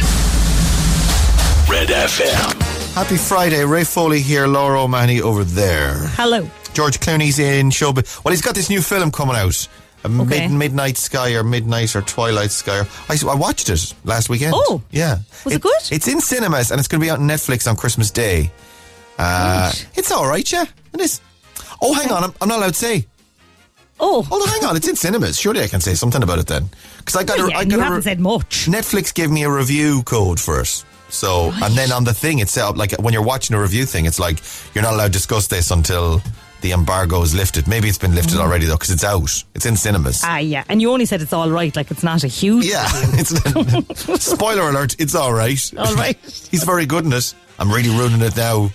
[1.70, 2.94] Red FM.
[2.94, 3.64] Happy Friday.
[3.66, 5.96] Ray Foley here, Laura O'Mahony over there.
[6.16, 6.48] Hello.
[6.74, 8.24] George Clooney's in showbiz.
[8.24, 9.68] Well, he's got this new film coming out.
[10.06, 10.48] Okay.
[10.48, 12.80] mid, midnight sky or midnight or twilight sky.
[12.80, 14.54] Or, I, I watched it last weekend.
[14.56, 14.82] Oh.
[14.92, 15.20] yeah.
[15.46, 15.82] Was it good?
[15.92, 18.52] It's in cinemas and it's going to be on Netflix on Christmas Day.
[19.18, 20.66] Uh, it's all right, yeah.
[20.94, 21.22] It is.
[21.82, 22.24] Oh, hang on.
[22.24, 23.06] I'm, I'm not allowed to say.
[24.00, 24.76] Oh, Hold on, hang on.
[24.76, 25.39] It's in cinemas.
[25.39, 26.70] Surely I can say something about it then.
[26.98, 28.66] Because I got well, a, yeah, I got you a haven't said much.
[28.68, 30.84] Netflix gave me a review code for it.
[31.10, 33.86] So, and then on the thing, it's set up like when you're watching a review
[33.86, 34.39] thing, it's like
[34.74, 36.22] you're not allowed to discuss this until
[36.63, 37.67] the embargo is lifted.
[37.67, 39.43] Maybe it's been lifted already though, because it's out.
[39.54, 40.21] It's in cinemas.
[40.23, 40.63] Ah, yeah.
[40.69, 42.65] And you only said it's all right, like it's not a huge.
[42.65, 44.95] yeah, it's spoiler alert.
[44.97, 45.62] It's all right.
[45.78, 46.17] All right.
[46.52, 47.36] He's very good in it.
[47.60, 48.71] I'm really ruining it now.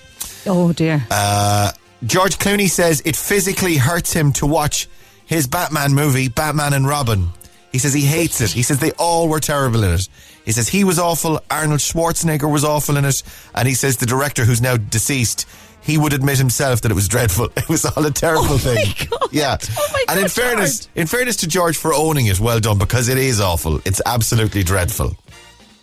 [0.46, 1.04] Oh, dear.
[1.10, 1.72] Uh,
[2.04, 4.86] George Clooney says it physically hurts him to watch
[5.24, 7.30] his Batman movie, Batman and Robin.
[7.72, 8.50] He says he hates it.
[8.50, 10.08] He says they all were terrible in it.
[10.44, 11.40] He says he was awful.
[11.50, 13.22] Arnold Schwarzenegger was awful in it.
[13.54, 15.46] And he says the director, who's now deceased,
[15.88, 17.48] he would admit himself that it was dreadful.
[17.56, 18.76] It was all a terrible Oh thing.
[18.76, 19.28] my God.
[19.32, 19.56] Yeah.
[19.76, 20.90] Oh my and in fairness, George.
[21.00, 23.80] in fairness to George for owning it, well done because it is awful.
[23.84, 25.16] It's absolutely dreadful.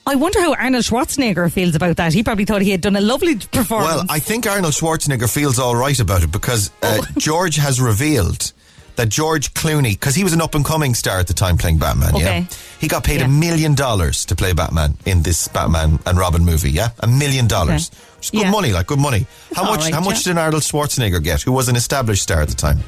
[0.08, 2.14] I wonder how Arnold Schwarzenegger feels about that.
[2.14, 3.96] He probably thought he had done a lovely performance.
[3.96, 7.06] Well, I think Arnold Schwarzenegger feels all right about it because uh, Oh.
[7.18, 8.54] George has revealed
[8.96, 11.78] that George Clooney, because he was an up and coming star at the time playing
[11.78, 12.40] Batman, Okay.
[12.40, 13.28] yeah, he got paid a Yeah.
[13.28, 17.92] million dollars to play Batman in this Batman and Robin movie, yeah, a million dollars,
[18.18, 18.52] which is good Yeah.
[18.52, 19.26] money, like good money.
[19.56, 19.82] How all much?
[19.82, 22.80] right, how much did Arnold Schwarzenegger get, who was an established star at the time?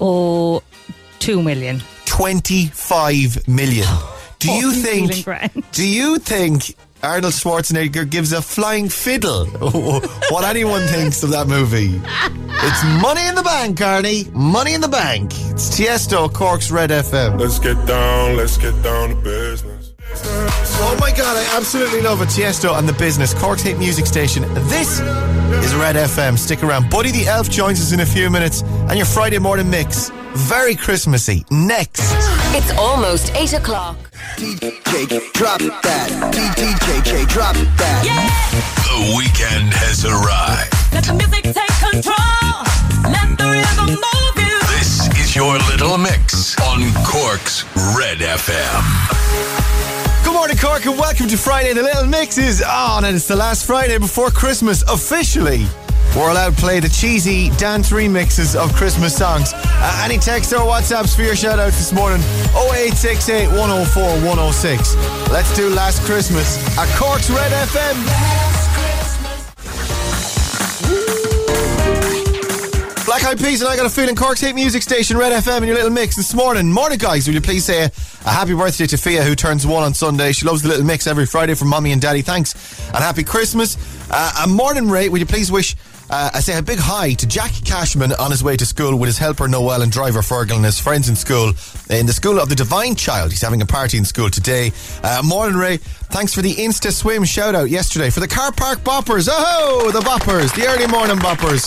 [0.00, 0.62] oh,
[1.18, 1.82] two million.
[2.06, 3.86] Twenty-five million.
[4.38, 5.24] Do you think?
[5.72, 6.74] Do you think?
[7.02, 9.46] Arnold Schwarzenegger gives a flying fiddle
[10.30, 12.00] what anyone thinks of that movie.
[12.04, 14.26] It's money in the bank, Carney.
[14.32, 15.32] Money in the bank.
[15.50, 17.40] It's Tiesto, Cork's Red FM.
[17.40, 19.92] Let's get down, let's get down to business.
[20.14, 22.28] Oh my god, I absolutely love it.
[22.28, 23.34] Tiesto and the business.
[23.34, 24.42] Cork's hit music station.
[24.68, 26.38] This is Red FM.
[26.38, 26.88] Stick around.
[26.88, 28.62] Buddy the Elf joins us in a few minutes.
[28.62, 30.10] And your Friday morning mix.
[30.34, 31.44] Very Christmassy.
[31.50, 32.00] Next.
[32.54, 34.11] It's almost 8 o'clock.
[34.36, 36.08] DJ, drop that.
[36.32, 38.02] DJ, drop that.
[38.86, 40.72] The weekend has arrived.
[40.92, 42.64] Let the music take control.
[43.12, 44.58] Let the rhythm move you.
[44.78, 47.64] This is your little mix on Cork's
[47.96, 48.82] Red FM.
[50.24, 51.74] Good morning, Cork, and welcome to Friday.
[51.74, 55.66] The Little Mix is on, and it's the last Friday before Christmas officially.
[56.14, 59.52] We're allowed to play the cheesy dance remixes of Christmas songs.
[59.54, 62.20] Uh, any text or WhatsApps for your shout out this morning
[62.52, 64.96] 0868 104 106.
[65.30, 68.42] Let's do Last Christmas at Cork's Red FM.
[73.06, 75.64] Black Eyed Peas and I got a feeling Cork's hit music station Red FM in
[75.64, 76.70] your little mix this morning.
[76.70, 77.26] Morning, guys.
[77.26, 77.90] Will you please say a,
[78.30, 80.32] happy birthday to Fia, who turns one on Sunday?
[80.32, 82.22] She loves the little mix every Friday from mommy and daddy.
[82.22, 82.54] Thanks
[82.88, 83.76] and happy Christmas.
[84.10, 85.08] Uh, a morning, Ray.
[85.08, 85.74] Will you please wish?
[86.12, 89.06] Uh, I say a big hi to Jack Cashman on his way to school with
[89.06, 91.54] his helper Noel and driver Fergal and his friends in school
[91.88, 93.30] in the school of the Divine Child.
[93.30, 94.72] He's having a party in school today.
[95.02, 95.78] Uh, morning, Ray.
[95.78, 99.26] Thanks for the Insta Swim shout out yesterday for the car park boppers.
[99.32, 101.64] Oh, the boppers, the early morning boppers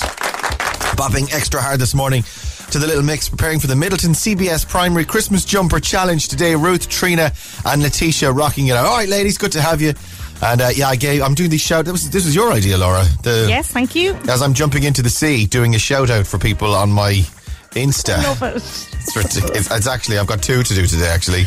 [0.96, 2.22] bopping extra hard this morning
[2.70, 6.56] to the little mix preparing for the Midleton CBS Primary Christmas Jumper Challenge today.
[6.56, 7.32] Ruth, Trina,
[7.66, 8.86] and Letitia rocking it out.
[8.86, 9.94] All right, ladies, good to have you.
[10.42, 11.22] And uh, yeah, I gave.
[11.22, 11.86] I'm doing these shout.
[11.86, 13.04] This was, this was your idea, Laura.
[13.24, 14.14] The, Yes, thank you.
[14.28, 17.24] As I'm jumping into the sea, doing a shout out for people on my
[17.72, 18.22] Insta.
[18.24, 18.56] Love it.
[18.56, 19.72] It's, ridiculous.
[19.72, 21.08] it's actually I've got two to do today.
[21.08, 21.46] Actually,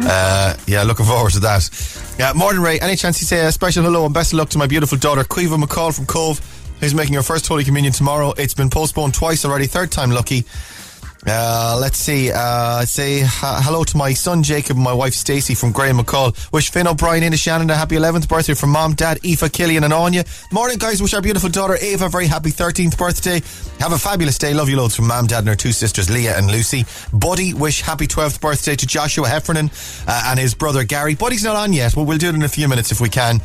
[0.00, 2.14] uh, yeah, looking forward to that.
[2.18, 2.80] Yeah, Morning Ray.
[2.80, 5.22] Any chance you say a special hello and best of luck to my beautiful daughter
[5.22, 6.40] Quiva McCall from Cobh,
[6.80, 8.32] who's making her first Holy Communion tomorrow.
[8.38, 9.66] It's been postponed twice already.
[9.66, 10.44] Third time lucky.
[11.28, 12.30] Uh, let's see.
[12.32, 16.34] Uh, say ha- hello to my son Jacob and my wife Stacey from Graham McCall.
[16.52, 19.92] Wish Finn O'Brien and Shannon a happy 11th birthday from mom, dad, Aoife, Killian, and
[19.92, 20.24] Anya.
[20.52, 21.02] Morning, guys.
[21.02, 23.42] Wish our beautiful daughter Ava a very happy 13th birthday.
[23.80, 24.54] Have a fabulous day.
[24.54, 26.84] Love you loads from mom, dad, and her two sisters Leah and Lucy.
[27.12, 29.70] Buddy, wish happy 12th birthday to Joshua Heffernan
[30.06, 31.16] uh, and his brother Gary.
[31.16, 33.40] Buddy's not on yet, but we'll do it in a few minutes if we can.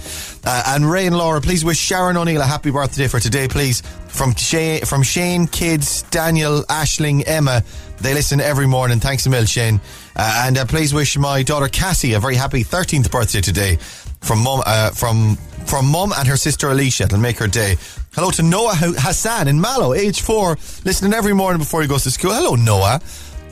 [0.46, 3.82] Uh, and Ray and Laura, please wish Sharon O'Neill a happy birthday for today, please.
[4.12, 7.63] From Shane, from Shane, kids, Daniel, Ashling, Emma.
[8.02, 9.00] They listen every morning.
[9.00, 9.80] Thanks a mil, Shane.
[10.15, 13.78] Uh, and uh, please wish my daughter Cassie a very happy 13th birthday today
[14.21, 17.04] from mom, uh, from from mum and her sister Alicia.
[17.04, 17.78] It'll make her day.
[18.13, 22.12] Hello to Noah Hassan in Mallow, age four, listening every morning before he goes to
[22.12, 22.34] school.
[22.34, 23.00] Hello, Noah.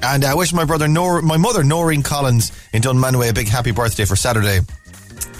[0.01, 3.71] And I wish my brother, Nor- my mother, Noreen Collins in Dunmanway, a big happy
[3.71, 4.59] birthday for Saturday.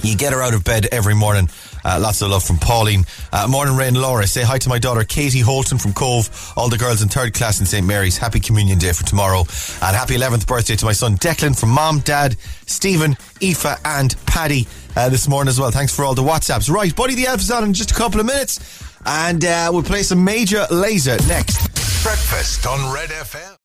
[0.02, 1.50] You get her out of bed every morning.
[1.84, 3.06] Uh, lots of love from Pauline.
[3.32, 4.28] Uh, morning, Ray and Laura.
[4.28, 6.54] Say hi to my daughter Katie Holton from Cobh.
[6.56, 8.18] All the girls in third class in St Mary's.
[8.18, 9.40] Happy Communion Day for tomorrow.
[9.82, 14.68] And happy 11th birthday to my son Declan from Mom, Dad, Stephen, Aoife, and Paddy
[14.96, 15.72] uh, this morning as well.
[15.72, 16.70] Thanks for all the WhatsApps.
[16.70, 18.60] Right, Buddy the Elf is on in just a couple of minutes.
[19.06, 21.60] And uh, we'll play some Major Lazer next.
[22.04, 23.59] Breakfast on Red FM.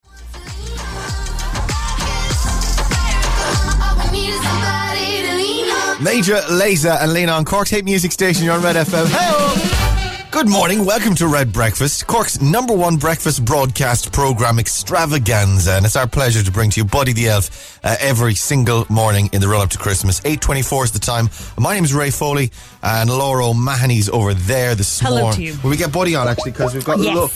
[6.02, 8.44] Major Lazer and Lena on Cork's hate music station.
[8.44, 9.06] You're on Red FM.
[9.08, 10.30] Hello.
[10.30, 10.84] Good morning.
[10.84, 15.74] Welcome to Red Breakfast, Cork's number one breakfast broadcast program extravaganza.
[15.74, 19.30] And it's our pleasure to bring to you Buddy the Elf uh, every single morning
[19.32, 20.20] in the run up to Christmas.
[20.22, 21.30] 8.24 is the time.
[21.56, 22.50] My name is Ray Foley
[22.82, 25.36] and Laura O'Mahony's over there this Hello morning.
[25.38, 25.58] to you.
[25.62, 26.50] Will we get Buddy on actually?
[26.50, 27.14] Because we've got Yes.
[27.14, 27.30] look,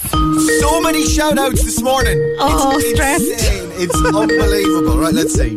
[0.61, 2.19] so many shout outs this morning.
[2.41, 3.25] Oh, it's stressed.
[3.25, 3.71] insane.
[3.75, 4.99] It's unbelievable.
[4.99, 5.57] Right, let's see.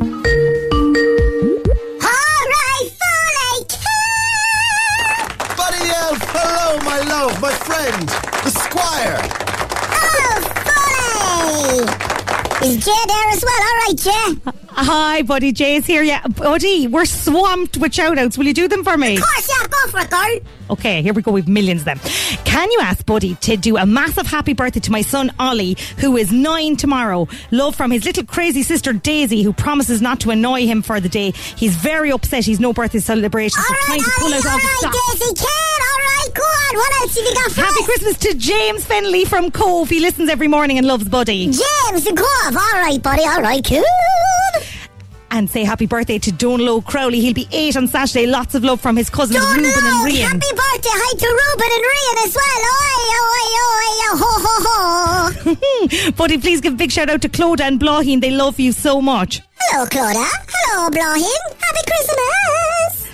[6.72, 8.08] Hello, my love, my friend,
[8.44, 9.18] the Squire.
[9.94, 10.42] Oh,
[12.62, 12.68] funny!
[12.68, 13.62] Is Jay there as well?
[13.62, 14.52] All right, Jay.
[14.70, 15.52] Hi, buddy.
[15.52, 16.04] Jay's here.
[16.04, 18.38] Yeah, buddy, we're swamped with shout outs.
[18.38, 19.18] Will you do them for me?
[19.18, 20.40] Of course, yeah, girl.
[20.70, 21.32] Okay, here we go.
[21.32, 22.00] We've millions of them.
[22.46, 26.16] Can you ask Buddy to do a massive happy birthday to my son Ollie, who
[26.18, 27.28] is nine tomorrow?
[27.52, 31.10] Love from his little crazy sister Daisy, who promises not to annoy him for the
[31.10, 31.32] day.
[31.32, 32.46] He's very upset.
[32.46, 35.48] He's no birthday celebration, so trying to pull out all the right, Daisy, kid.
[35.82, 36.76] All right, go on.
[36.76, 37.86] What else have you got for Happy us?
[37.86, 39.90] Christmas to James Finley from Cobh.
[39.90, 41.46] He listens every morning and loves Buddy.
[41.46, 42.56] James and Cobh.
[42.56, 43.24] All right, buddy.
[43.24, 43.84] All right, cool.
[45.34, 47.22] And say happy birthday to Donlow Crowley.
[47.22, 48.28] He'll be eight on Saturday.
[48.28, 50.28] Lots of love from his cousins Ruben and Lord, Rian.
[50.28, 52.62] Happy birthday, hi to Ruben and Rian as well.
[52.68, 56.12] Oi, oi, oi, oh, ho, ho, ho.
[56.18, 58.20] Buddy, please give a big shout out to Clodagh and Blaheen.
[58.20, 59.42] They love you so much.
[59.58, 60.30] Hello, Clodagh.
[60.50, 61.56] Hello, Blaheen.
[61.62, 63.08] Happy Christmas.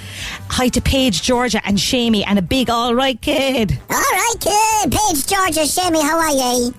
[0.50, 3.80] Hi to Paige, Georgia, and Shamey, and a big all right kid.
[3.92, 4.92] All right, kid.
[4.92, 6.74] Paige, Georgia, Shemi, how are you?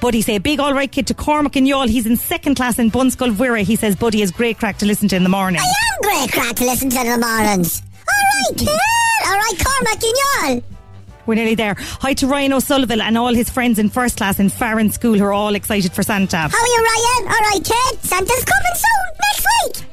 [0.00, 1.88] Buddy say big all right kid to Cormac and Yall.
[1.88, 3.62] He's in second class in Bunscoil Mhuire.
[3.62, 5.60] He says Buddy is great crack to listen to in the morning.
[5.60, 7.82] I am great crack to listen to in the mornings.
[8.08, 8.68] All right, kid.
[8.68, 9.26] Mm.
[9.26, 10.78] All right, Cormac and y'all.
[11.26, 11.76] We're nearly there.
[11.78, 15.24] Hi to Ryan O'Sullivan and all his friends in first class in Farran School who
[15.24, 16.36] are all excited for Santa.
[16.38, 17.32] How are you, Ryan?
[17.32, 18.00] All right, kid.
[18.02, 19.46] Santa's coming soon, next
[19.82, 19.88] week.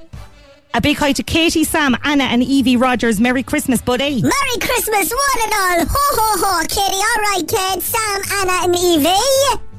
[0.76, 3.20] A big hi to Katie, Sam, Anna, and Evie Rogers.
[3.20, 4.22] Merry Christmas, Buddy.
[4.22, 5.86] Merry Christmas, one and all.
[5.86, 7.00] Ho, ho, ho, kitty.
[7.00, 7.82] All right, kid.
[7.82, 9.75] Sam, Anna, and Evie.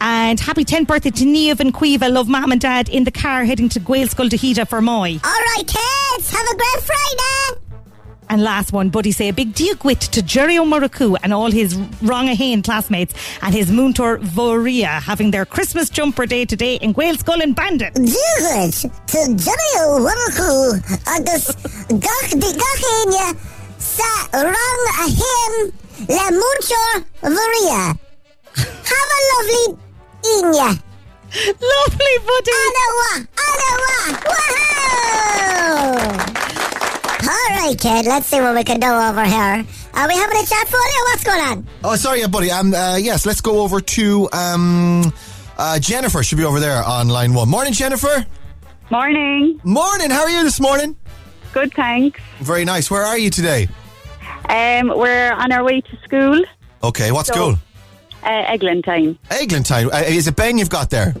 [0.00, 2.10] And happy 10th birthday to Neve and Quiva.
[2.10, 5.18] Love mom and dad in the car heading to Gaelscoil to Hida for Moy.
[5.22, 6.30] All right, kids.
[6.30, 7.60] Have a great Friday.
[8.30, 12.62] And last one, Buddy say a big diagwit to Jerry O'Muraku and all his Rongahane
[12.62, 17.92] classmates and his Moontor Voria having their Christmas jumper day today in Gaelscoil and Bandit.
[17.94, 21.26] Good to Jerry O'Muraku and
[22.00, 23.36] gach di gachenia
[23.78, 25.72] sa rang a him
[26.08, 27.98] le mucho varia.
[28.54, 29.89] Have a lovely
[30.22, 30.80] inya.
[31.32, 32.50] Lovely, Buddy.
[32.50, 33.10] Anawa,
[33.46, 33.96] Anawa.
[35.20, 36.30] Woohoo!
[37.28, 38.06] All right, kid.
[38.06, 39.64] Let's see what we can do over here.
[39.94, 41.04] Are we having a chat for you?
[41.10, 41.66] What's going on?
[41.84, 42.50] Oh, sorry, buddy.
[42.50, 45.12] Um, uh, yes, let's go over to um,
[45.58, 46.22] uh, Jennifer.
[46.22, 47.48] Should be over there on line one.
[47.48, 48.26] Morning, Jennifer.
[48.90, 49.60] Morning.
[49.62, 50.10] Morning.
[50.10, 50.96] How are you this morning?
[51.52, 52.20] Good, thanks.
[52.40, 52.90] Very nice.
[52.90, 53.68] Where are you today?
[54.48, 56.42] Um, we're on our way to school.
[56.82, 57.58] Okay, what So- school?
[58.22, 59.16] Uh, Eglantine.
[59.30, 59.92] Eglantine.
[59.92, 61.14] Uh, is it Ben you've got there?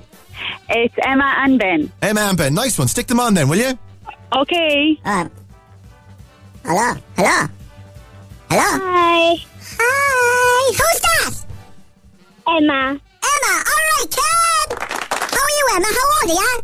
[0.68, 1.90] It's Emma and Ben.
[2.02, 2.54] Emma and Ben.
[2.54, 2.88] Nice one.
[2.88, 3.78] Stick them on then, will you?
[4.36, 4.98] Okay.
[5.04, 5.30] Um,
[6.64, 6.94] hello?
[7.16, 7.48] Hello?
[8.48, 8.80] Hello?
[8.84, 9.36] Hi.
[9.78, 10.72] Hi.
[10.72, 11.46] Who's that?
[12.48, 13.00] Emma.
[13.00, 13.54] Emma.
[13.70, 14.78] All right, kid.
[14.78, 15.86] How are you, Emma?
[15.86, 16.62] How old are you?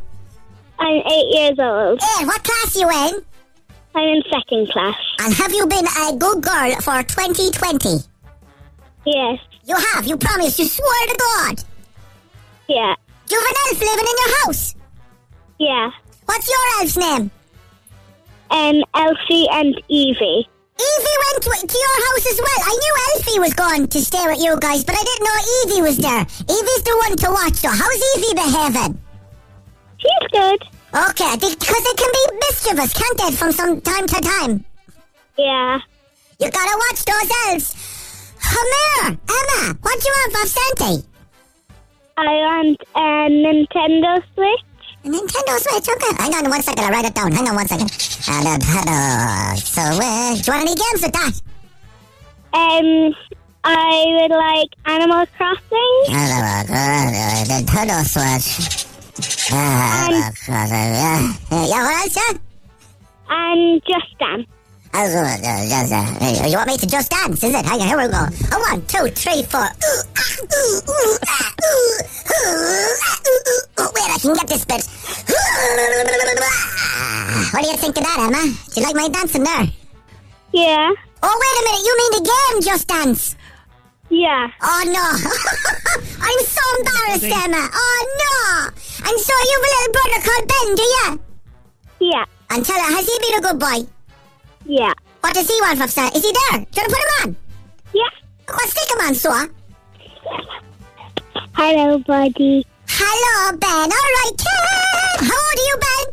[0.79, 2.01] I'm eight years old.
[2.03, 3.25] Eh, what class are you in?
[3.94, 4.94] I'm in second class.
[5.20, 8.05] And have you been a good girl for 2020?
[9.07, 9.38] Yes.
[9.67, 10.07] You have.
[10.07, 10.59] You promised.
[10.59, 11.65] You swore to God.
[12.69, 12.95] Yeah.
[13.27, 14.75] Do you have an elf living in your house?
[15.59, 15.91] Yeah.
[16.27, 17.31] What's your elf's name?
[18.51, 20.49] Um, Elsie and Evie.
[20.79, 22.61] Evie went to, to your house as well.
[22.63, 25.83] I knew Elfie was going to stay with you guys, but I didn't know Evie
[25.83, 26.21] was there.
[26.21, 29.03] Evie's the one to watch, so How's Evie behaving?
[29.99, 30.63] She's good.
[30.95, 34.65] Okay, because they can be mischievous, can't they, from some time to time?
[35.37, 35.81] Yeah.
[36.39, 37.96] You gotta watch those elves.
[38.47, 39.75] Here, Emma.
[39.83, 40.91] What do you want from Santa?
[42.19, 44.65] I want a Nintendo Switch.
[45.05, 46.13] A Nintendo Switch, okay.
[46.23, 47.33] Hang on one second, I'll write it down.
[47.33, 47.91] Hang on one second.
[48.29, 50.43] Uh, Nintendo Switch.
[50.45, 51.35] Do you want any games with that?
[52.53, 53.15] Um,
[53.65, 56.05] I would like Animal Crossing.
[57.51, 58.87] Nintendo Switch.
[59.53, 59.55] Uh,
[60.11, 60.31] yeah,
[61.51, 62.33] what else, yeah?
[63.29, 64.47] And Just Dance.
[64.97, 67.67] You want me to just dance, is it?
[67.67, 68.17] Hang on, here we go.
[68.17, 69.61] A one, two, three, four.
[69.61, 70.81] Ooh.
[73.93, 74.81] Wait, I can get this bit.
[77.53, 78.41] What do you think of that, Emma?
[78.73, 79.69] Do you like my dancing there?
[80.55, 80.91] Yeah.
[81.23, 81.85] Oh, wait a minute.
[81.85, 83.37] You mean the game Just Dance?
[84.09, 84.49] Yeah.
[84.63, 85.05] Oh, no.
[86.25, 87.69] I'm so embarrassed, Emma.
[87.71, 88.69] Oh, no.
[89.11, 91.21] And so you have a little brother called Ben, do you?
[92.13, 92.25] Yeah.
[92.49, 93.96] And tell her, has he been a good boy?
[94.69, 94.93] Yeah.
[95.21, 96.17] What does he want from Santa?
[96.17, 96.61] Is he there?
[96.61, 97.37] Do you want to put him on?
[97.95, 98.11] Yeah.
[98.49, 99.31] Well, stick him on, so.
[101.55, 102.67] Hello, buddy.
[102.89, 103.69] Hello, Ben.
[103.71, 105.27] All right, kid.
[105.27, 106.07] How old are you, Ben?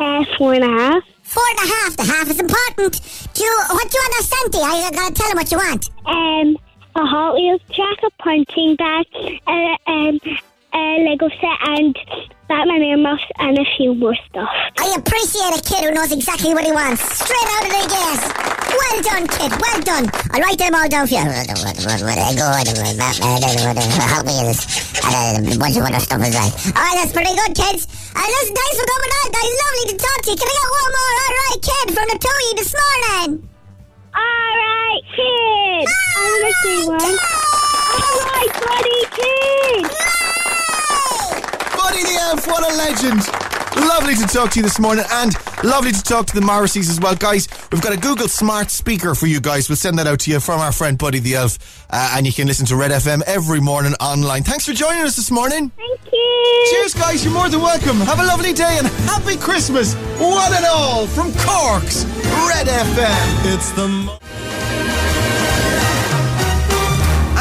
[0.00, 1.02] Uh, four and a half.
[1.22, 1.96] Four and a half.
[1.96, 3.00] The half is important.
[3.34, 4.58] Do you, what do you want Santa?
[4.58, 5.90] I gotta tell him what you want.
[6.06, 6.56] Um,
[6.96, 9.06] a Hot Wheels track, a punching bag,
[9.46, 10.20] uh, um,
[10.74, 11.96] a Lego set, and
[12.50, 14.50] Batman earmuffs, and a few more stuff.
[14.74, 16.98] I appreciate a kid who knows exactly what he wants.
[16.98, 18.26] Straight out of the gas.
[18.74, 19.54] Well done, kid.
[19.54, 20.10] Well done.
[20.34, 21.30] I'll write them all down for you.
[21.30, 22.98] Batman,
[24.02, 24.66] Hot Wheels,
[24.98, 26.50] and a bunch of other stuff as well.
[26.74, 27.86] All right, that's pretty good, kids.
[28.18, 29.54] And listen, thanks for coming on, guys.
[29.54, 30.38] Lovely to talk to you.
[30.42, 33.46] Can I get one more alright kid from the Tui this morning?
[34.10, 35.86] Alright, kid.
[36.18, 37.14] I'm gonna say one.
[37.94, 39.86] Alright, buddy, kid.
[39.86, 40.19] Buddy
[42.04, 43.20] the Elf, what a legend.
[43.88, 45.32] Lovely to talk to you this morning and
[45.64, 47.14] lovely to talk to the Morrisseys as well.
[47.14, 49.68] Guys, we've got a Google Smart Speaker for you guys.
[49.68, 51.86] We'll send that out to you from our friend Buddy the Elf.
[51.88, 54.42] Uh, and you can listen to Red FM every morning online.
[54.42, 55.70] Thanks for joining us this morning.
[55.70, 56.66] Thank you.
[56.70, 57.24] Cheers, guys.
[57.24, 57.96] You're more than welcome.
[57.98, 59.94] Have a lovely day and happy Christmas.
[60.18, 62.04] One and all from Cork's
[62.48, 63.54] Red FM.
[63.54, 63.88] It's the.
[63.88, 64.18] Mo-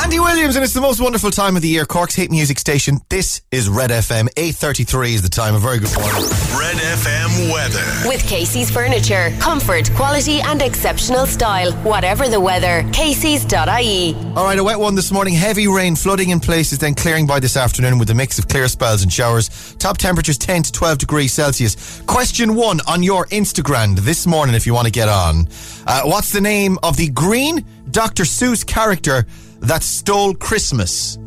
[0.09, 1.85] Andy Williams, and it's the most wonderful time of the year.
[1.85, 2.99] Cork's hate music station.
[3.09, 4.27] This is Red FM.
[4.33, 5.53] 8.33 is the time.
[5.53, 6.23] A very good morning.
[6.57, 8.09] Red FM weather.
[8.09, 9.31] With Casey's Furniture.
[9.39, 11.71] Comfort, quality, and exceptional style.
[11.83, 12.89] Whatever the weather.
[12.91, 14.15] Casey's.ie.
[14.35, 15.35] All right, a wet one this morning.
[15.35, 18.67] Heavy rain, flooding in places, then clearing by this afternoon with a mix of clear
[18.67, 19.75] spells and showers.
[19.75, 22.01] Top temperatures 10 to 12 degrees Celsius.
[22.07, 25.47] Question one on your Instagram this morning if you want to get on.
[25.85, 28.23] Uh, what's the name of the green Dr.
[28.23, 29.27] Seuss character
[29.61, 31.17] that stole Christmas?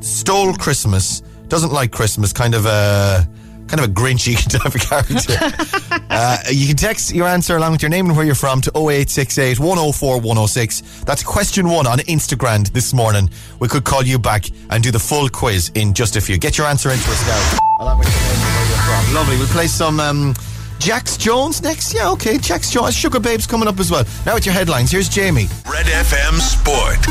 [0.00, 1.22] Stole Christmas.
[1.48, 2.32] Doesn't like Christmas.
[2.32, 3.28] Kind of a.
[3.68, 6.04] Kind of a grinchy type of character.
[6.08, 8.70] uh, you can text your answer along with your name and where you're from to
[8.70, 11.02] 0868 104 106.
[11.02, 13.28] That's question one on Instagram this morning.
[13.58, 16.38] We could call you back and do the full quiz in just a few.
[16.38, 17.58] Get your answer into us now.
[17.80, 19.14] Along with your name and where you're from.
[19.14, 19.36] Lovely.
[19.36, 20.34] We'll play some um,
[20.78, 21.94] Jax Jones next.
[21.94, 22.38] Yeah, okay.
[22.38, 22.94] Jax Jones.
[22.96, 24.04] Sugababes coming up as well.
[24.24, 24.90] Now with your headlines.
[24.90, 25.46] Here's Jamie.
[25.70, 27.06] Red FM Sport.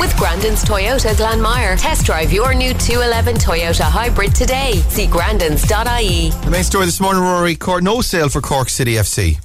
[0.00, 1.80] With Grandin's Toyota Glanmire.
[1.80, 4.76] Test drive your new 211 Toyota Hybrid today.
[4.88, 6.30] See grandins.ie.
[6.44, 7.56] The main story this morning, Rory.
[7.56, 9.38] Cork, no sale for Cork City FC.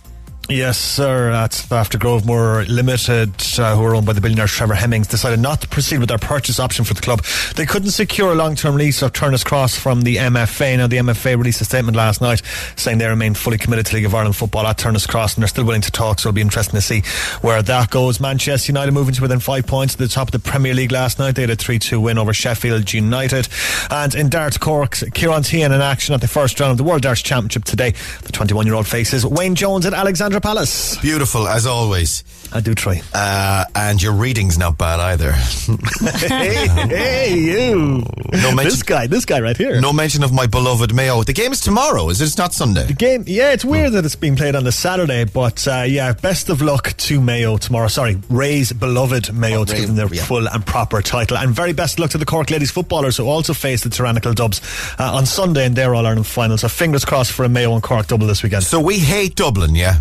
[0.49, 1.31] Yes, sir.
[1.31, 5.61] That's after Grovemoor Limited, uh, who are owned by the billionaire Trevor Hemmings, decided not
[5.61, 7.23] to proceed with their purchase option for the club.
[7.55, 10.77] They couldn't secure a long-term lease of Turner's Cross from the MFA.
[10.77, 12.41] Now, the MFA released a statement last night
[12.75, 15.47] saying they remain fully committed to League of Ireland football at Turner's Cross, and they're
[15.47, 16.19] still willing to talk.
[16.19, 17.03] So it'll be interesting to see
[17.41, 18.19] where that goes.
[18.19, 21.19] Manchester United moving to within five points at the top of the Premier League last
[21.19, 21.35] night.
[21.35, 23.47] They had a 3-2 win over Sheffield United.
[23.89, 27.01] And in darts, Cork's Ciaran Teehan in action at the first round of the World
[27.01, 27.91] Darts Championship today.
[28.23, 29.93] The 21-year-old faces Wayne Jones at
[30.33, 30.97] Alexandra Palace.
[30.97, 32.23] Beautiful, as always.
[32.51, 33.01] I do try.
[33.13, 35.31] Uh, and your reading's not bad either.
[36.27, 38.03] hey, hey, you.
[38.31, 39.79] No mention, This guy, this guy right here.
[39.79, 41.21] no mention of my beloved Mayo.
[41.23, 42.25] The game is tomorrow, is it?
[42.25, 42.85] It's not Sunday.
[42.85, 46.13] The game, yeah, it's weird that it's being played on the Saturday, but uh, yeah,
[46.13, 47.87] best of luck to Mayo tomorrow.
[47.87, 50.23] Sorry, Ray's beloved Mayo to Ray, give them their yeah.
[50.23, 51.37] full and proper title.
[51.37, 54.33] And very best of luck to the Cork ladies footballers who also face the tyrannical
[54.33, 54.61] Dubs
[54.99, 56.57] uh, on Sunday in their All Ireland final.
[56.57, 58.63] So fingers crossed for a Mayo and Cork double this weekend.
[58.63, 59.99] So we hate Dublin, yeah?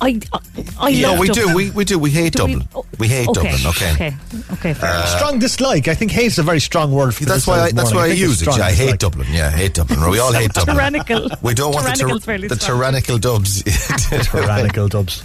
[0.00, 0.38] I, I,
[0.78, 1.46] I no, love we Dublin.
[1.48, 1.54] do.
[1.54, 1.98] We, we do.
[1.98, 2.68] We hate Do we- Dublin.
[2.74, 3.92] oh, We, hate okay, Dublin, okay.
[3.94, 4.16] Okay,
[4.52, 5.08] okay, fair uh, enough.
[5.08, 5.88] strong dislike.
[5.88, 7.60] I think hate is a very strong word for That's why.
[7.60, 8.56] I, that's why I, think it's use it.
[8.58, 8.98] Yeah, I hate.
[8.98, 9.26] Dublin.
[9.30, 10.10] Yeah, I hate Dublin.
[10.10, 10.76] We all hate Dublin.
[10.76, 11.28] Tyrannical.
[11.42, 13.62] We don't want the, tyr- the tyrannical dubs.
[14.30, 15.22] Tyrannical Dubs.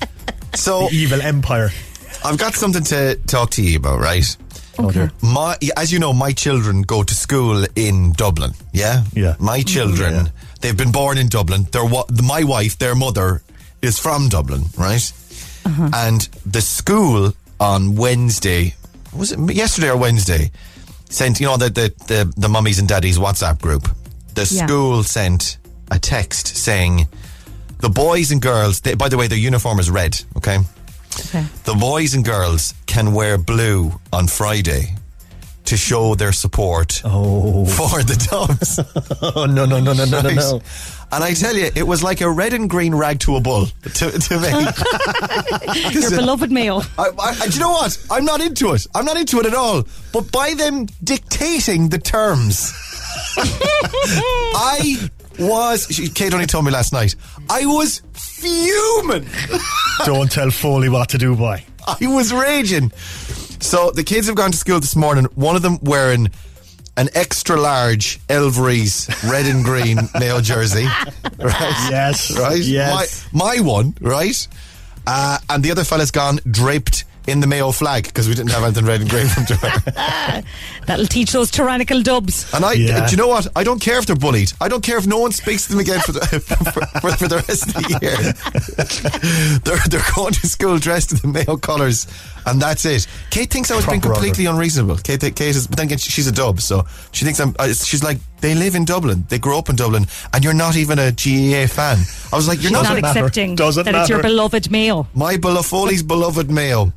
[0.55, 1.69] so The evil empire.
[2.23, 4.37] I've got something to talk to you about, right?
[4.79, 5.09] Okay.
[5.21, 8.51] My, as you know, my children go to school in Dublin.
[8.73, 9.35] Yeah, Yeah.
[9.39, 9.67] My mm-hmm.
[9.67, 10.27] children, Yeah.
[10.61, 11.63] they've been born in Dublin.
[11.71, 13.41] Their wa- my wife, their mother,
[13.81, 15.13] is from Dublin, right?
[15.65, 15.89] Uh-huh.
[15.93, 18.75] And the school on Wednesday
[19.15, 20.51] was it yesterday or Wednesday
[21.09, 23.87] sent you know the the the, the mummies and daddies WhatsApp group.
[24.35, 24.65] The Yeah.
[24.65, 25.57] school sent
[25.91, 27.07] a text saying
[27.79, 28.81] the boys and girls.
[28.81, 30.19] They, by the way, their uniform is red.
[30.37, 30.59] Okay.
[31.27, 31.45] Okay.
[31.65, 34.95] The boys and girls can wear blue on Friday
[35.65, 37.65] to show their support Oh.
[37.65, 38.79] for the Dubs.
[39.35, 40.61] oh no no no no no no no.
[41.13, 43.65] And I tell you, it was like a red and green rag to a bull
[43.83, 44.49] to, to me.
[45.99, 46.77] Your beloved Mayo.
[46.97, 47.97] I, I, I- do you know what?
[48.09, 48.87] I'm not into it.
[48.95, 49.83] I'm not into it at all.
[50.13, 52.71] But by them dictating the terms,
[53.37, 55.09] I
[55.39, 55.87] was.
[55.89, 57.15] she- Kate only told me last night.
[57.49, 59.27] I was fuming.
[60.05, 61.63] Don't tell Foley what to do, boy.
[61.87, 62.91] I was raging.
[63.59, 65.25] So the kids have gone to school this morning.
[65.35, 66.29] One of them wearing
[66.97, 70.85] an extra large Elverys red and green Mayo jersey.
[70.85, 71.87] Right?
[71.89, 72.37] Yes.
[72.37, 72.59] Right?
[72.61, 73.27] Yes.
[73.33, 74.47] My, my one, right?
[75.07, 78.63] Uh, and the other fella's gone draped in the Mayo flag because we didn't have
[78.63, 80.43] anything red and green from wear.
[80.87, 82.51] That'll teach those tyrannical dubs.
[82.51, 83.05] And I, Yeah.
[83.05, 83.47] do you know what?
[83.55, 84.51] I don't care if they're bullied.
[84.59, 87.27] I don't care if no one speaks to them again for the, for, for, for
[87.27, 89.59] the rest of the year.
[89.63, 92.07] they're, they're going to school dressed in the Mayo colours,
[92.45, 93.07] and that's it.
[93.29, 94.97] Kate thinks I was being Proper completely unreasonable.
[94.97, 97.55] Kate, Kate is, but then again, she's a dub, so she thinks I'm.
[97.59, 100.75] uh, She's like, they live in Dublin, they grew up in Dublin, and you're not
[100.75, 101.97] even a GAA fan.
[102.31, 102.83] I was like, you're She's not.
[102.83, 103.19] not matter.
[103.25, 105.07] accepting Doesn't that it's your beloved Mayo.
[105.13, 106.91] my beloved Foley's beloved Mayo.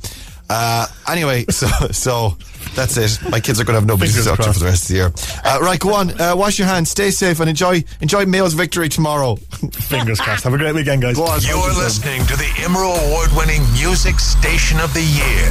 [0.51, 2.36] Uh, anyway, so so
[2.74, 3.18] That's it.
[3.30, 4.88] My kids are going to have nobody to Fingers talk to for the rest of
[4.88, 5.12] the year.
[5.45, 6.20] Uh, right, go on.
[6.20, 6.90] Uh, wash your hands.
[6.90, 9.36] Stay safe and enjoy enjoy Mayo's victory tomorrow.
[9.72, 10.45] Fingers crossed.
[10.45, 11.18] Have a great weekend, guys.
[11.18, 11.40] On.
[11.42, 15.51] You're listening to the Emerald Award winning Music Station of the Year,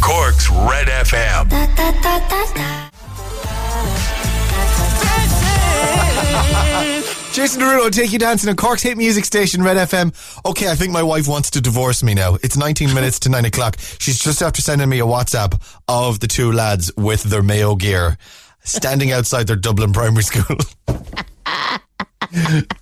[0.00, 1.48] Cork's Red FM.
[7.32, 10.14] Jason Derulo, take you dancing on Cork's hit music station, Red FM.
[10.46, 12.36] Okay, I think my wife wants to divorce me now.
[12.42, 13.76] It's 19 minutes to 9 o'clock.
[13.98, 18.16] She's just after sending me a WhatsApp of the two lads with their Mayo gear
[18.64, 20.56] standing outside their Dublin primary school.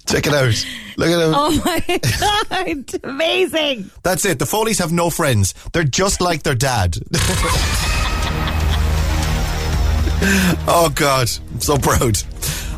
[0.07, 0.65] Check it out.
[0.97, 1.35] Look at them.
[1.35, 1.83] Oh my
[2.51, 3.91] god, amazing!
[4.05, 4.39] That's it.
[4.39, 5.55] The Foleys have no friends.
[5.73, 6.99] They're just like their dad.
[10.69, 11.29] oh, God.
[11.53, 12.23] I'm so proud.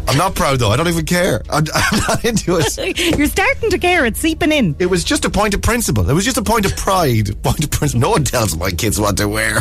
[0.08, 0.70] I'm not proud, though.
[0.70, 1.42] I don't even care.
[1.48, 3.18] I'm, I'm not into it.
[3.18, 4.04] You're starting to care.
[4.04, 4.76] It's seeping in.
[4.78, 6.08] It was just a point of principle.
[6.08, 7.30] It was just a point of pride.
[7.42, 8.00] Point of principle.
[8.00, 9.58] No one tells my kids what to wear.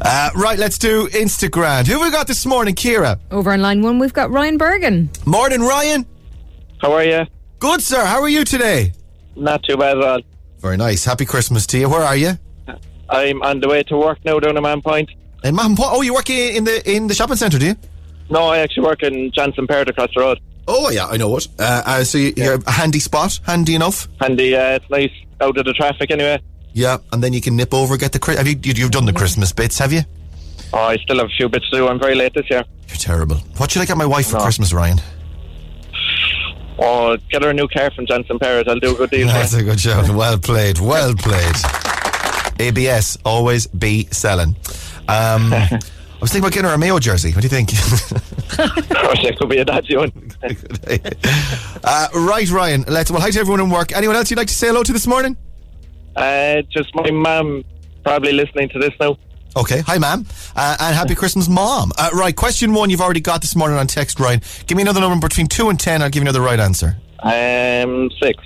[0.00, 1.86] uh, right, let's do Instagram.
[1.86, 3.18] Who have we got this morning, Ciara?
[3.30, 5.10] Over on line one, we've got Ryan Bergen.
[5.26, 6.06] Morning, Ryan.
[6.80, 7.26] How are you?
[7.58, 8.04] Good, sir.
[8.04, 8.92] How are you today?
[9.36, 10.20] Not too bad at all.
[10.58, 11.04] Very nice.
[11.04, 11.88] Happy Christmas to you.
[11.88, 12.38] Where are you?
[13.08, 15.10] I'm on the way to work now down in Mahon Point.
[15.42, 15.90] In Mahon Point.
[15.92, 17.76] Oh, you work in in the in the shopping centre, do you?
[18.30, 20.38] No, I actually work in Johnson Perrott across the road.
[20.68, 21.48] Oh yeah, I know it.
[21.58, 24.08] Uh, uh, so you, you're a handy spot, handy enough.
[24.20, 25.10] Handy, uh, it's nice
[25.40, 26.38] out of the traffic anyway.
[26.72, 28.34] Yeah, and then you can nip over, get the.
[28.36, 28.56] Have you?
[28.62, 30.02] you- You've done the Christmas bits, have you?
[30.72, 31.88] Oh, I still have a few bits to do.
[31.88, 32.62] I'm very late this year.
[32.88, 33.36] You're terrible.
[33.56, 34.42] What should I get my wife for No.
[34.44, 35.00] Christmas, Ryan?
[36.78, 38.68] Oh, get her a new car from Johnson Perrott.
[38.68, 39.26] I'll do a good deal.
[39.26, 40.08] That's a good shout.
[40.10, 40.78] Well played.
[40.78, 41.56] Well played.
[42.60, 44.54] ABS always be selling.
[45.08, 45.52] Um,
[46.20, 47.32] I was thinking about getting her a Mayo jersey.
[47.32, 47.70] What do you think?
[48.58, 50.12] that could be a dodgy one.
[51.82, 52.84] uh, right, Ryan.
[52.86, 53.10] Let's.
[53.10, 53.92] Well, hi to everyone in work.
[53.96, 55.34] Anyone else you'd like to say hello to this morning?
[56.16, 57.64] Uh, just my mum
[58.04, 59.16] probably listening to this now.
[59.56, 59.80] Okay.
[59.80, 60.26] Hi, ma'am.
[60.54, 61.90] Uh, and happy Christmas, mom.
[61.96, 62.36] Uh, right.
[62.36, 64.42] Question one you've already got this morning on text, Ryan.
[64.66, 66.02] Give me another number between two and ten.
[66.02, 66.98] I'll give you another right answer.
[67.20, 68.44] Um, six.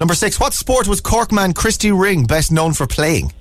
[0.00, 0.38] Number six.
[0.38, 3.32] What sport was Corkman Christy Ring best known for playing?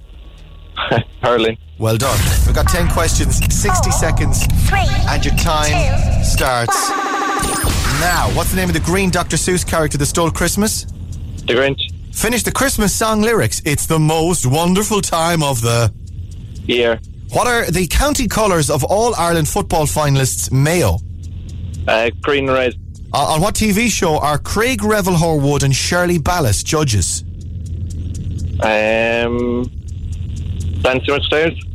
[1.22, 1.58] Hurling.
[1.78, 2.20] Well done.
[2.46, 6.90] We've got 10 questions, 60 seconds, and your time starts
[8.00, 8.30] now.
[8.34, 9.38] What's the name of the green Dr.
[9.38, 10.84] Seuss character that stole Christmas?
[10.84, 11.92] The Grinch.
[12.14, 13.62] Finish the Christmas song lyrics.
[13.66, 15.94] It's the most wonderful time of the
[16.64, 17.00] year.
[17.32, 21.00] What are the county colours of all Ireland football finalists Mayo?
[21.88, 22.74] Uh, green and red.
[23.14, 27.24] Uh, on what TV show are Craig Revel Horwood and Shirley Ballas judges?
[28.62, 29.70] Um,
[30.86, 31.66] Dancing with Stars.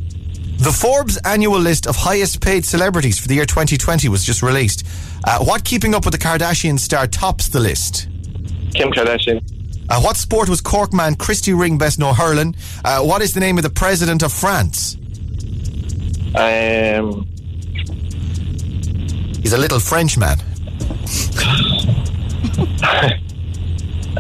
[0.58, 4.86] The Forbes annual list of highest paid celebrities for the year 2020 was just released.
[5.24, 8.06] Uh, what Keeping Up with the Kardashians star tops the list?
[8.72, 9.42] Kim Kardashian.
[9.88, 12.54] Uh, what sport was Cork man Christy Ring best known hurling?
[12.84, 14.96] Uh, what is the name of the president of France?
[16.36, 17.26] Um,
[19.42, 20.38] He's a little French man.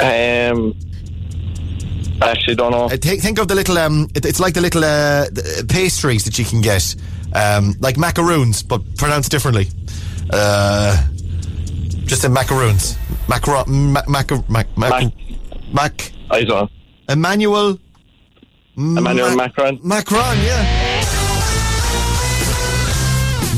[0.50, 0.74] um,
[2.22, 2.84] I actually don't know.
[2.84, 6.24] Uh, think, think of the little, um, it, it's like the little uh, the pastries
[6.24, 6.94] that you can get,
[7.34, 9.68] um, like macaroons, but pronounced differently.
[10.32, 10.96] Uh,
[12.04, 12.96] just in macaroons.
[13.28, 15.12] Macro, ma, maca, mac, mac,
[15.72, 16.70] mac, I don't.
[17.08, 17.78] Emmanuel.
[18.76, 19.78] Emmanuel Macron.
[19.82, 20.79] Macron, yeah.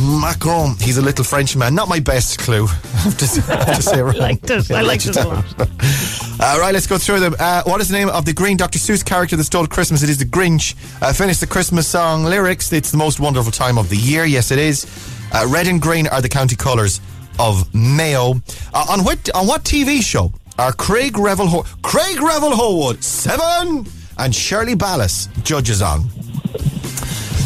[0.03, 0.75] Macron.
[0.81, 1.75] He's a little Frenchman.
[1.75, 2.65] Not my best clue.
[2.65, 2.69] I
[3.07, 4.71] have to, I have to say, I liked it.
[4.71, 5.45] I liked it a lot.
[5.61, 7.35] Uh, right, let's go through them.
[7.39, 8.79] Uh, what is the name of the green Dr.
[8.79, 10.03] Seuss character that stole Christmas?
[10.03, 10.75] It is the Grinch.
[11.03, 12.73] Uh, finish the Christmas song lyrics.
[12.73, 14.25] It's the most wonderful time of the year.
[14.25, 14.87] Yes, it is.
[15.33, 17.01] Uh, red and green are the county colours
[17.39, 18.35] of Mayo.
[18.75, 23.87] Uh, on what on what TV show are Craig Revel Ho- Craig Revel Horwood seven
[24.19, 26.05] and Shirley Ballas judges on?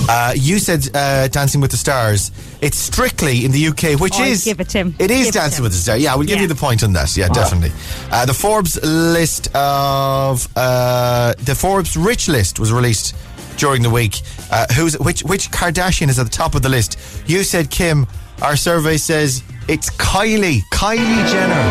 [0.09, 2.30] Uh, you said uh, Dancing with the Stars.
[2.66, 4.96] It's strictly in the UK, which Oh, I'd is give it to him.
[4.98, 5.62] It is Give Dancing him.
[5.64, 6.00] with the Stars.
[6.02, 6.42] Yeah, we'll give Yeah.
[6.42, 7.16] you the point on that.
[7.16, 7.70] Yeah, definitely.
[8.10, 13.14] Uh, the Forbes list of uh, the Forbes rich list was released
[13.56, 14.20] during the week.
[14.50, 15.20] Uh, who's which?
[15.22, 16.98] Which Kardashian is at the top of the list?
[17.26, 18.04] You said Kim.
[18.42, 20.62] Our survey says it's Kylie.
[20.72, 21.64] Kylie Jenner.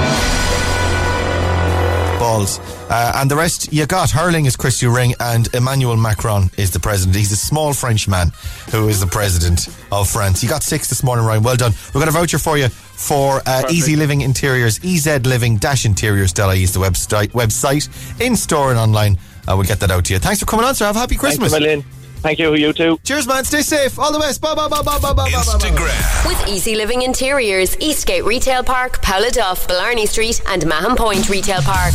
[2.19, 2.59] Balls.
[2.89, 4.11] Uh, and the rest you got.
[4.11, 7.15] Hurling is Christy Ring and Emmanuel Macron is the president.
[7.15, 8.31] He's a small French man
[8.71, 10.43] who is the president of France.
[10.43, 11.43] You got six this morning, Ryan.
[11.43, 11.71] Well done.
[11.93, 17.31] We've got a voucher for you for uh, EZ Living Interiors, ezliving-interiors.ie is the website,
[17.31, 19.17] website in store and online.
[19.47, 20.19] Uh, we'll get that out to you.
[20.19, 20.85] Thanks for coming on, sir.
[20.85, 21.51] Have a happy Christmas.
[21.51, 22.05] Thanks a.
[22.21, 22.97] Thank you, you too.
[23.03, 23.45] Cheers, man.
[23.45, 23.99] Stay safe.
[23.99, 24.41] All the best.
[24.41, 26.25] Bye, bye, bye, bye, bye, bye, bye, bye.
[26.25, 31.93] With EZ Living Interiors, Eastgate Retail Park, Pouladuff, Blarney Street, and Mahon Point Retail Park.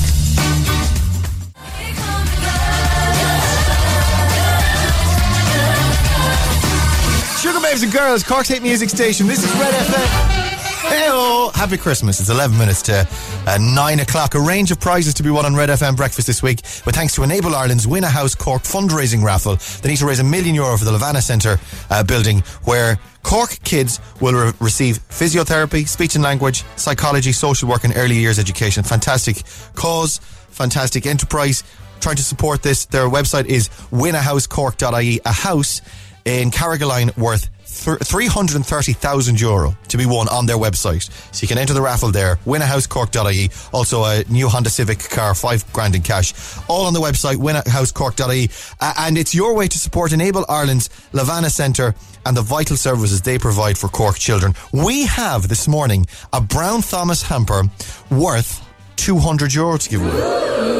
[7.42, 8.22] Welcome, babes and girls.
[8.22, 9.26] Cork's Hate Music Station.
[9.26, 10.90] This is Red FM.
[10.90, 11.50] Hey-oh.
[11.54, 12.20] Happy Christmas.
[12.20, 13.08] It's 11 minutes to
[13.46, 14.34] uh, 9 o'clock.
[14.34, 17.14] A range of prizes to be won on Red FM Breakfast this week with thanks
[17.14, 19.56] to Enable Ireland's Win a House Cork fundraising raffle.
[19.80, 23.58] They need to raise a million euro for the Lavanagh Centre uh, building where Cork
[23.64, 28.84] kids will re- receive physiotherapy, speech and language, psychology, social work and early years education.
[28.84, 29.42] Fantastic
[29.74, 30.18] cause,
[30.50, 31.64] fantastic enterprise.
[32.00, 32.86] Trying to support this.
[32.86, 35.20] Their website is winahousecork.ie.
[35.24, 35.82] A house
[36.24, 37.48] in Carrigaline worth
[37.84, 41.10] th- 330,000 euro to be won on their website.
[41.34, 43.50] So you can enter the raffle there, winahousecork.ie.
[43.72, 46.32] Also a new Honda Civic car, five grand in cash.
[46.68, 48.50] All on the website, winahousecork.ie.
[48.80, 51.94] Uh, and it's your way to support Enable Ireland's Lavanagh Centre
[52.26, 54.54] and the vital services they provide for Cork children.
[54.72, 57.62] We have this morning a Brown Thomas hamper
[58.10, 58.66] worth
[58.96, 60.79] 200 euro to give away.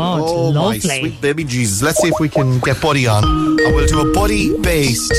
[0.00, 1.82] Oh my god, Oh my sweet baby Jesus.
[1.82, 3.24] Let's see if we can get Buddy on.
[3.24, 5.12] And we'll do a Buddy based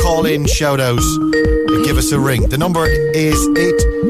[0.00, 0.98] call in shout out.
[0.98, 2.48] and Give us a ring.
[2.48, 4.02] The number is 8.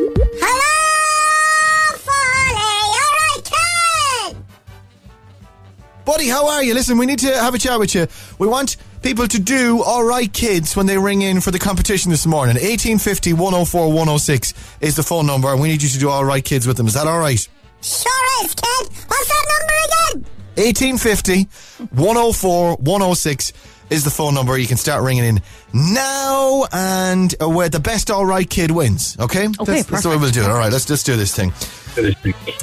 [6.05, 6.74] Buddy, how are you?
[6.74, 8.07] Listen, we need to have a chat with you.
[8.39, 12.11] We want people to do all right kids when they ring in for the competition
[12.11, 12.55] this morning.
[12.55, 16.45] 1850 104 106 is the phone number, and we need you to do all right
[16.45, 16.87] kids with them.
[16.89, 17.49] Is that all right?
[17.83, 18.89] Sure is, kid.
[19.09, 20.33] What's that number again?
[20.55, 21.49] 1850
[21.91, 23.53] 104 106
[23.91, 24.57] is the phone number.
[24.57, 25.43] You can start ringing in
[25.74, 29.16] now, and uh, where the best all right kid wins.
[29.18, 29.49] Okay?
[29.49, 30.47] okay that's, that's the way we'll do it.
[30.47, 31.53] All right, let's just do this thing.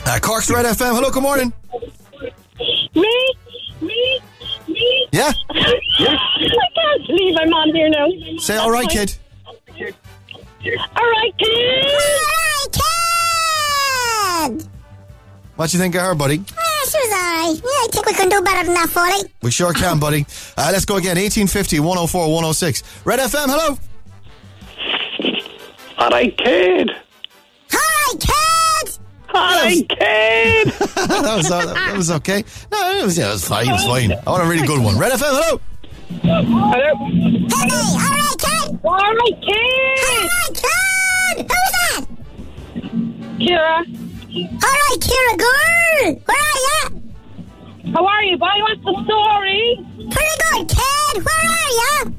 [0.06, 0.96] Uh, Cork's Red FM.
[0.96, 1.52] Hello, good morning.
[2.96, 3.34] Me?
[3.82, 4.20] Me?
[4.68, 5.08] Me?
[5.12, 5.34] Yeah?
[5.50, 5.80] I
[6.76, 8.08] can't believe I'm on here now.
[8.40, 9.16] Say all right, kid.
[9.46, 9.96] all right,
[10.60, 10.80] kid.
[10.96, 13.09] All right, kid.
[15.60, 16.36] What do you think of her, buddy?
[16.36, 16.44] Yeah,
[16.88, 17.56] she was alright.
[17.58, 19.30] Yeah, I think we can do better than that, Foley.
[19.42, 20.26] We sure can, buddy.
[20.56, 21.18] Uh, let's go again.
[21.18, 22.84] 1850 104 106.
[23.04, 23.78] Red FM, hello.
[25.98, 26.92] All right, kid.
[27.72, 29.00] Hi, kid.
[29.28, 30.68] Hi, kid.
[30.70, 32.46] that, was, uh, that was okay.
[32.72, 33.68] No, it was, yeah, it was fine.
[33.68, 34.14] It was fine.
[34.14, 34.98] I want a really good one.
[34.98, 35.60] Red FM, hello.
[36.24, 36.96] Hello.
[37.50, 37.68] Hey,
[38.00, 38.80] alright, kid.
[38.86, 40.00] All right, kid.
[40.08, 41.52] Alright, kid.
[41.52, 42.06] Who was that?
[43.46, 43.99] Ciara.
[44.30, 46.22] Alright, Ciara girl.
[46.26, 47.92] Where are you?
[47.94, 48.48] How are you, boy?
[48.62, 49.86] What's the story?
[49.96, 51.26] Pretty good, kid.
[51.26, 52.16] Where are you?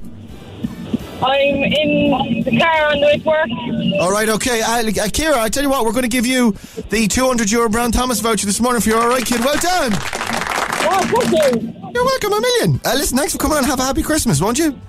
[1.22, 4.00] I'm in the car on the way to work.
[4.00, 4.60] All right, okay.
[4.60, 6.52] Uh, uh, Ciara, I tell you what, we're going to give you
[6.88, 9.38] the 200 euro Brown Thomas voucher this morning for your all right, kid.
[9.40, 9.92] Well done.
[9.94, 11.74] Oh, thank you.
[11.94, 12.80] You're welcome, a million.
[12.84, 13.64] Uh, listen, thanks for coming on.
[13.64, 14.80] Have a happy Christmas, won't you?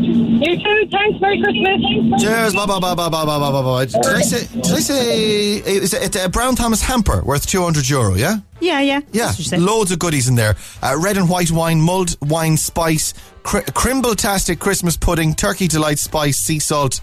[0.00, 0.88] You too.
[0.90, 1.20] Thanks.
[1.20, 2.22] Merry Christmas.
[2.22, 2.52] Cheers.
[2.52, 3.84] Blah blah blah blah blah blah blah blah.
[3.84, 4.46] Did I say?
[4.54, 5.60] Did I say?
[5.60, 8.14] Eh, is it a Brown Thomas hamper worth two hundred euro?
[8.14, 8.38] Yeah.
[8.60, 9.32] Yeah, yeah, yeah.
[9.52, 14.58] Loads of goodies in there: uh, red and white wine, mulled wine, spice, cr- crimble-tastic
[14.58, 17.00] Christmas pudding, turkey delight, spice, sea salt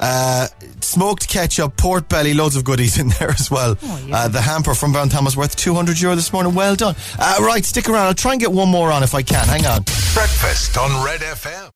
[0.00, 0.46] uh,
[0.80, 3.76] smoked ketchup, port belly, loads of goodies in there as well.
[4.12, 6.54] uh, the hamper from Brown Thomas worth 200 euro this morning.
[6.54, 6.94] Well done.
[7.18, 8.06] Uh, right, stick around.
[8.06, 9.46] I'll try and get one more on if I can.
[9.46, 9.82] Hang on.
[10.14, 11.70] Breakfast on Red FM.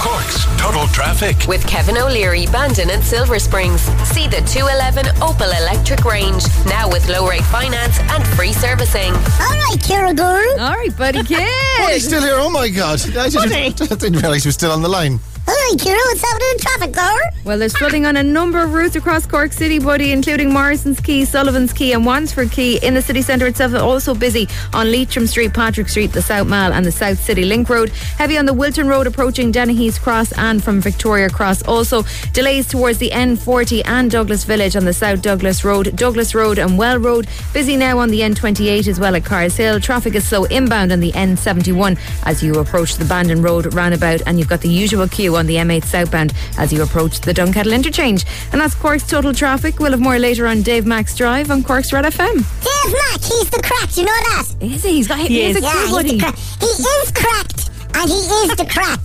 [0.00, 1.36] Cork's Total Traffic.
[1.48, 3.80] With Kevin O'Leary, Bandon and Silver Springs.
[4.08, 6.44] See the 211 Opel Electric range.
[6.66, 9.12] Now with low rate finance and free servicing.
[9.14, 10.60] Alright, Ciara girl.
[10.60, 11.48] All right, buddy kid.
[11.78, 12.36] Buddy's still here.
[12.36, 13.00] Oh my God.
[13.16, 15.18] I didn't, I didn't realize he was still on the line.
[15.48, 17.18] Alright, Ciara, what's happening in traffic, girl?
[17.44, 21.24] Well, there's flooding on a number of routes across Cork City, buddy, including Morrison's Quay,
[21.24, 22.78] Sullivan's Quay, and Wandesford Quay.
[22.82, 26.72] In the city centre itself, also busy on Leitrim Street, Patrick Street, the South Mall,
[26.72, 27.90] and the South City Link Road.
[27.90, 31.62] Heavy on the Wilton Road approaching Dennehy's Cross and from Victoria Cross.
[31.62, 36.58] Also, delays towards the N40 and Douglas Village on the South Douglas Road, Douglas Road,
[36.58, 37.28] and Well Road.
[37.52, 39.78] Busy now on the N28 as well at Carr's Hill.
[39.78, 44.40] Traffic is slow inbound on the N71 as you approach the Bandon Road roundabout, and
[44.40, 48.24] you've got the usual queue on the M8 southbound as you approach the Dunkettle interchange.
[48.52, 49.78] And that's Cork's total traffic.
[49.78, 52.34] We'll have more later on Dave Mac's Drive on Cork's Red FM.
[52.36, 54.44] Dave Mac, he's the crack, you know that?
[54.60, 54.92] Is he?
[54.94, 55.62] He's got he, He is is.
[55.62, 56.10] a Yeah, cool he's buddy.
[56.16, 56.36] the crack.
[56.36, 59.02] He is cracked, and he is the crack.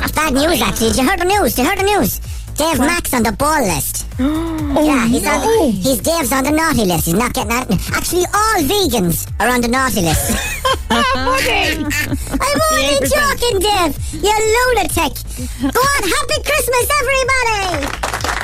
[0.00, 0.88] That's bad news, actually.
[0.88, 1.54] Did you hear the news?
[1.54, 2.18] Did you hear the news?
[2.54, 4.06] Dave Max on the ball list.
[4.76, 5.70] Oh, yeah, he's on.
[5.70, 7.04] He's Dave's on the naughty list.
[7.06, 7.70] He's not getting that.
[7.94, 10.36] Actually, all vegans are on the naughty list.
[10.94, 13.98] I'm only joking, Dave.
[14.12, 15.12] You lunatic.
[15.60, 17.86] Go on, happy Christmas, everybody.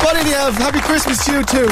[0.02, 1.68] Buddy, do you have happy Christmas to you too.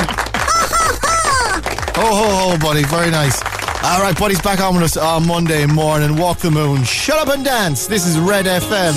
[2.00, 2.84] Oh, ho, ho, buddy.
[2.84, 3.42] Very nice.
[3.82, 6.16] All right, buddy's back on with us on Monday morning.
[6.16, 6.84] Walk the moon.
[6.84, 7.86] Shut up and dance.
[7.86, 8.94] This is Red FM.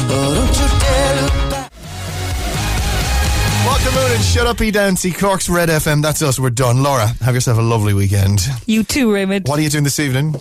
[3.65, 5.11] Walk the moon and shut up, E Dancy.
[5.11, 6.01] Cork's Red FM.
[6.01, 6.39] That's us.
[6.39, 6.83] We're done.
[6.83, 8.41] Laura, have yourself a lovely weekend.
[8.65, 9.47] You too, Raymond.
[9.47, 10.35] What are you doing this evening?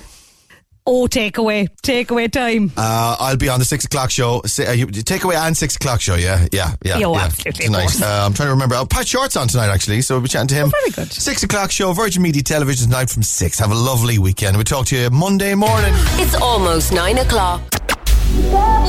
[0.93, 2.73] Oh, takeaway, takeaway time.
[2.77, 4.43] Uh, I'll be on the six o'clock show.
[4.45, 6.17] Si- uh, you- Takeaway and six o'clock show.
[6.17, 6.99] Yeah, yeah, yeah.
[6.99, 7.27] Yo, yeah.
[7.27, 8.03] absolutely, of Tonight.
[8.03, 8.75] Uh, I'm trying to remember.
[8.75, 10.03] Oh, Pat Short's on tonight, actually.
[10.03, 10.67] So we'll be chatting to him.
[10.75, 11.13] Oh, very good.
[11.13, 13.61] Six o'clock show, Virgin Media Television tonight from six.
[13.61, 14.57] Have a lovely weekend.
[14.57, 15.93] We'll talk to you Monday morning.
[16.19, 17.61] It's almost nine o'clock.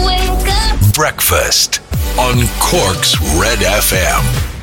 [0.03, 0.93] Wake up!
[0.95, 1.81] Breakfast
[2.17, 4.60] on Cork's Red FM.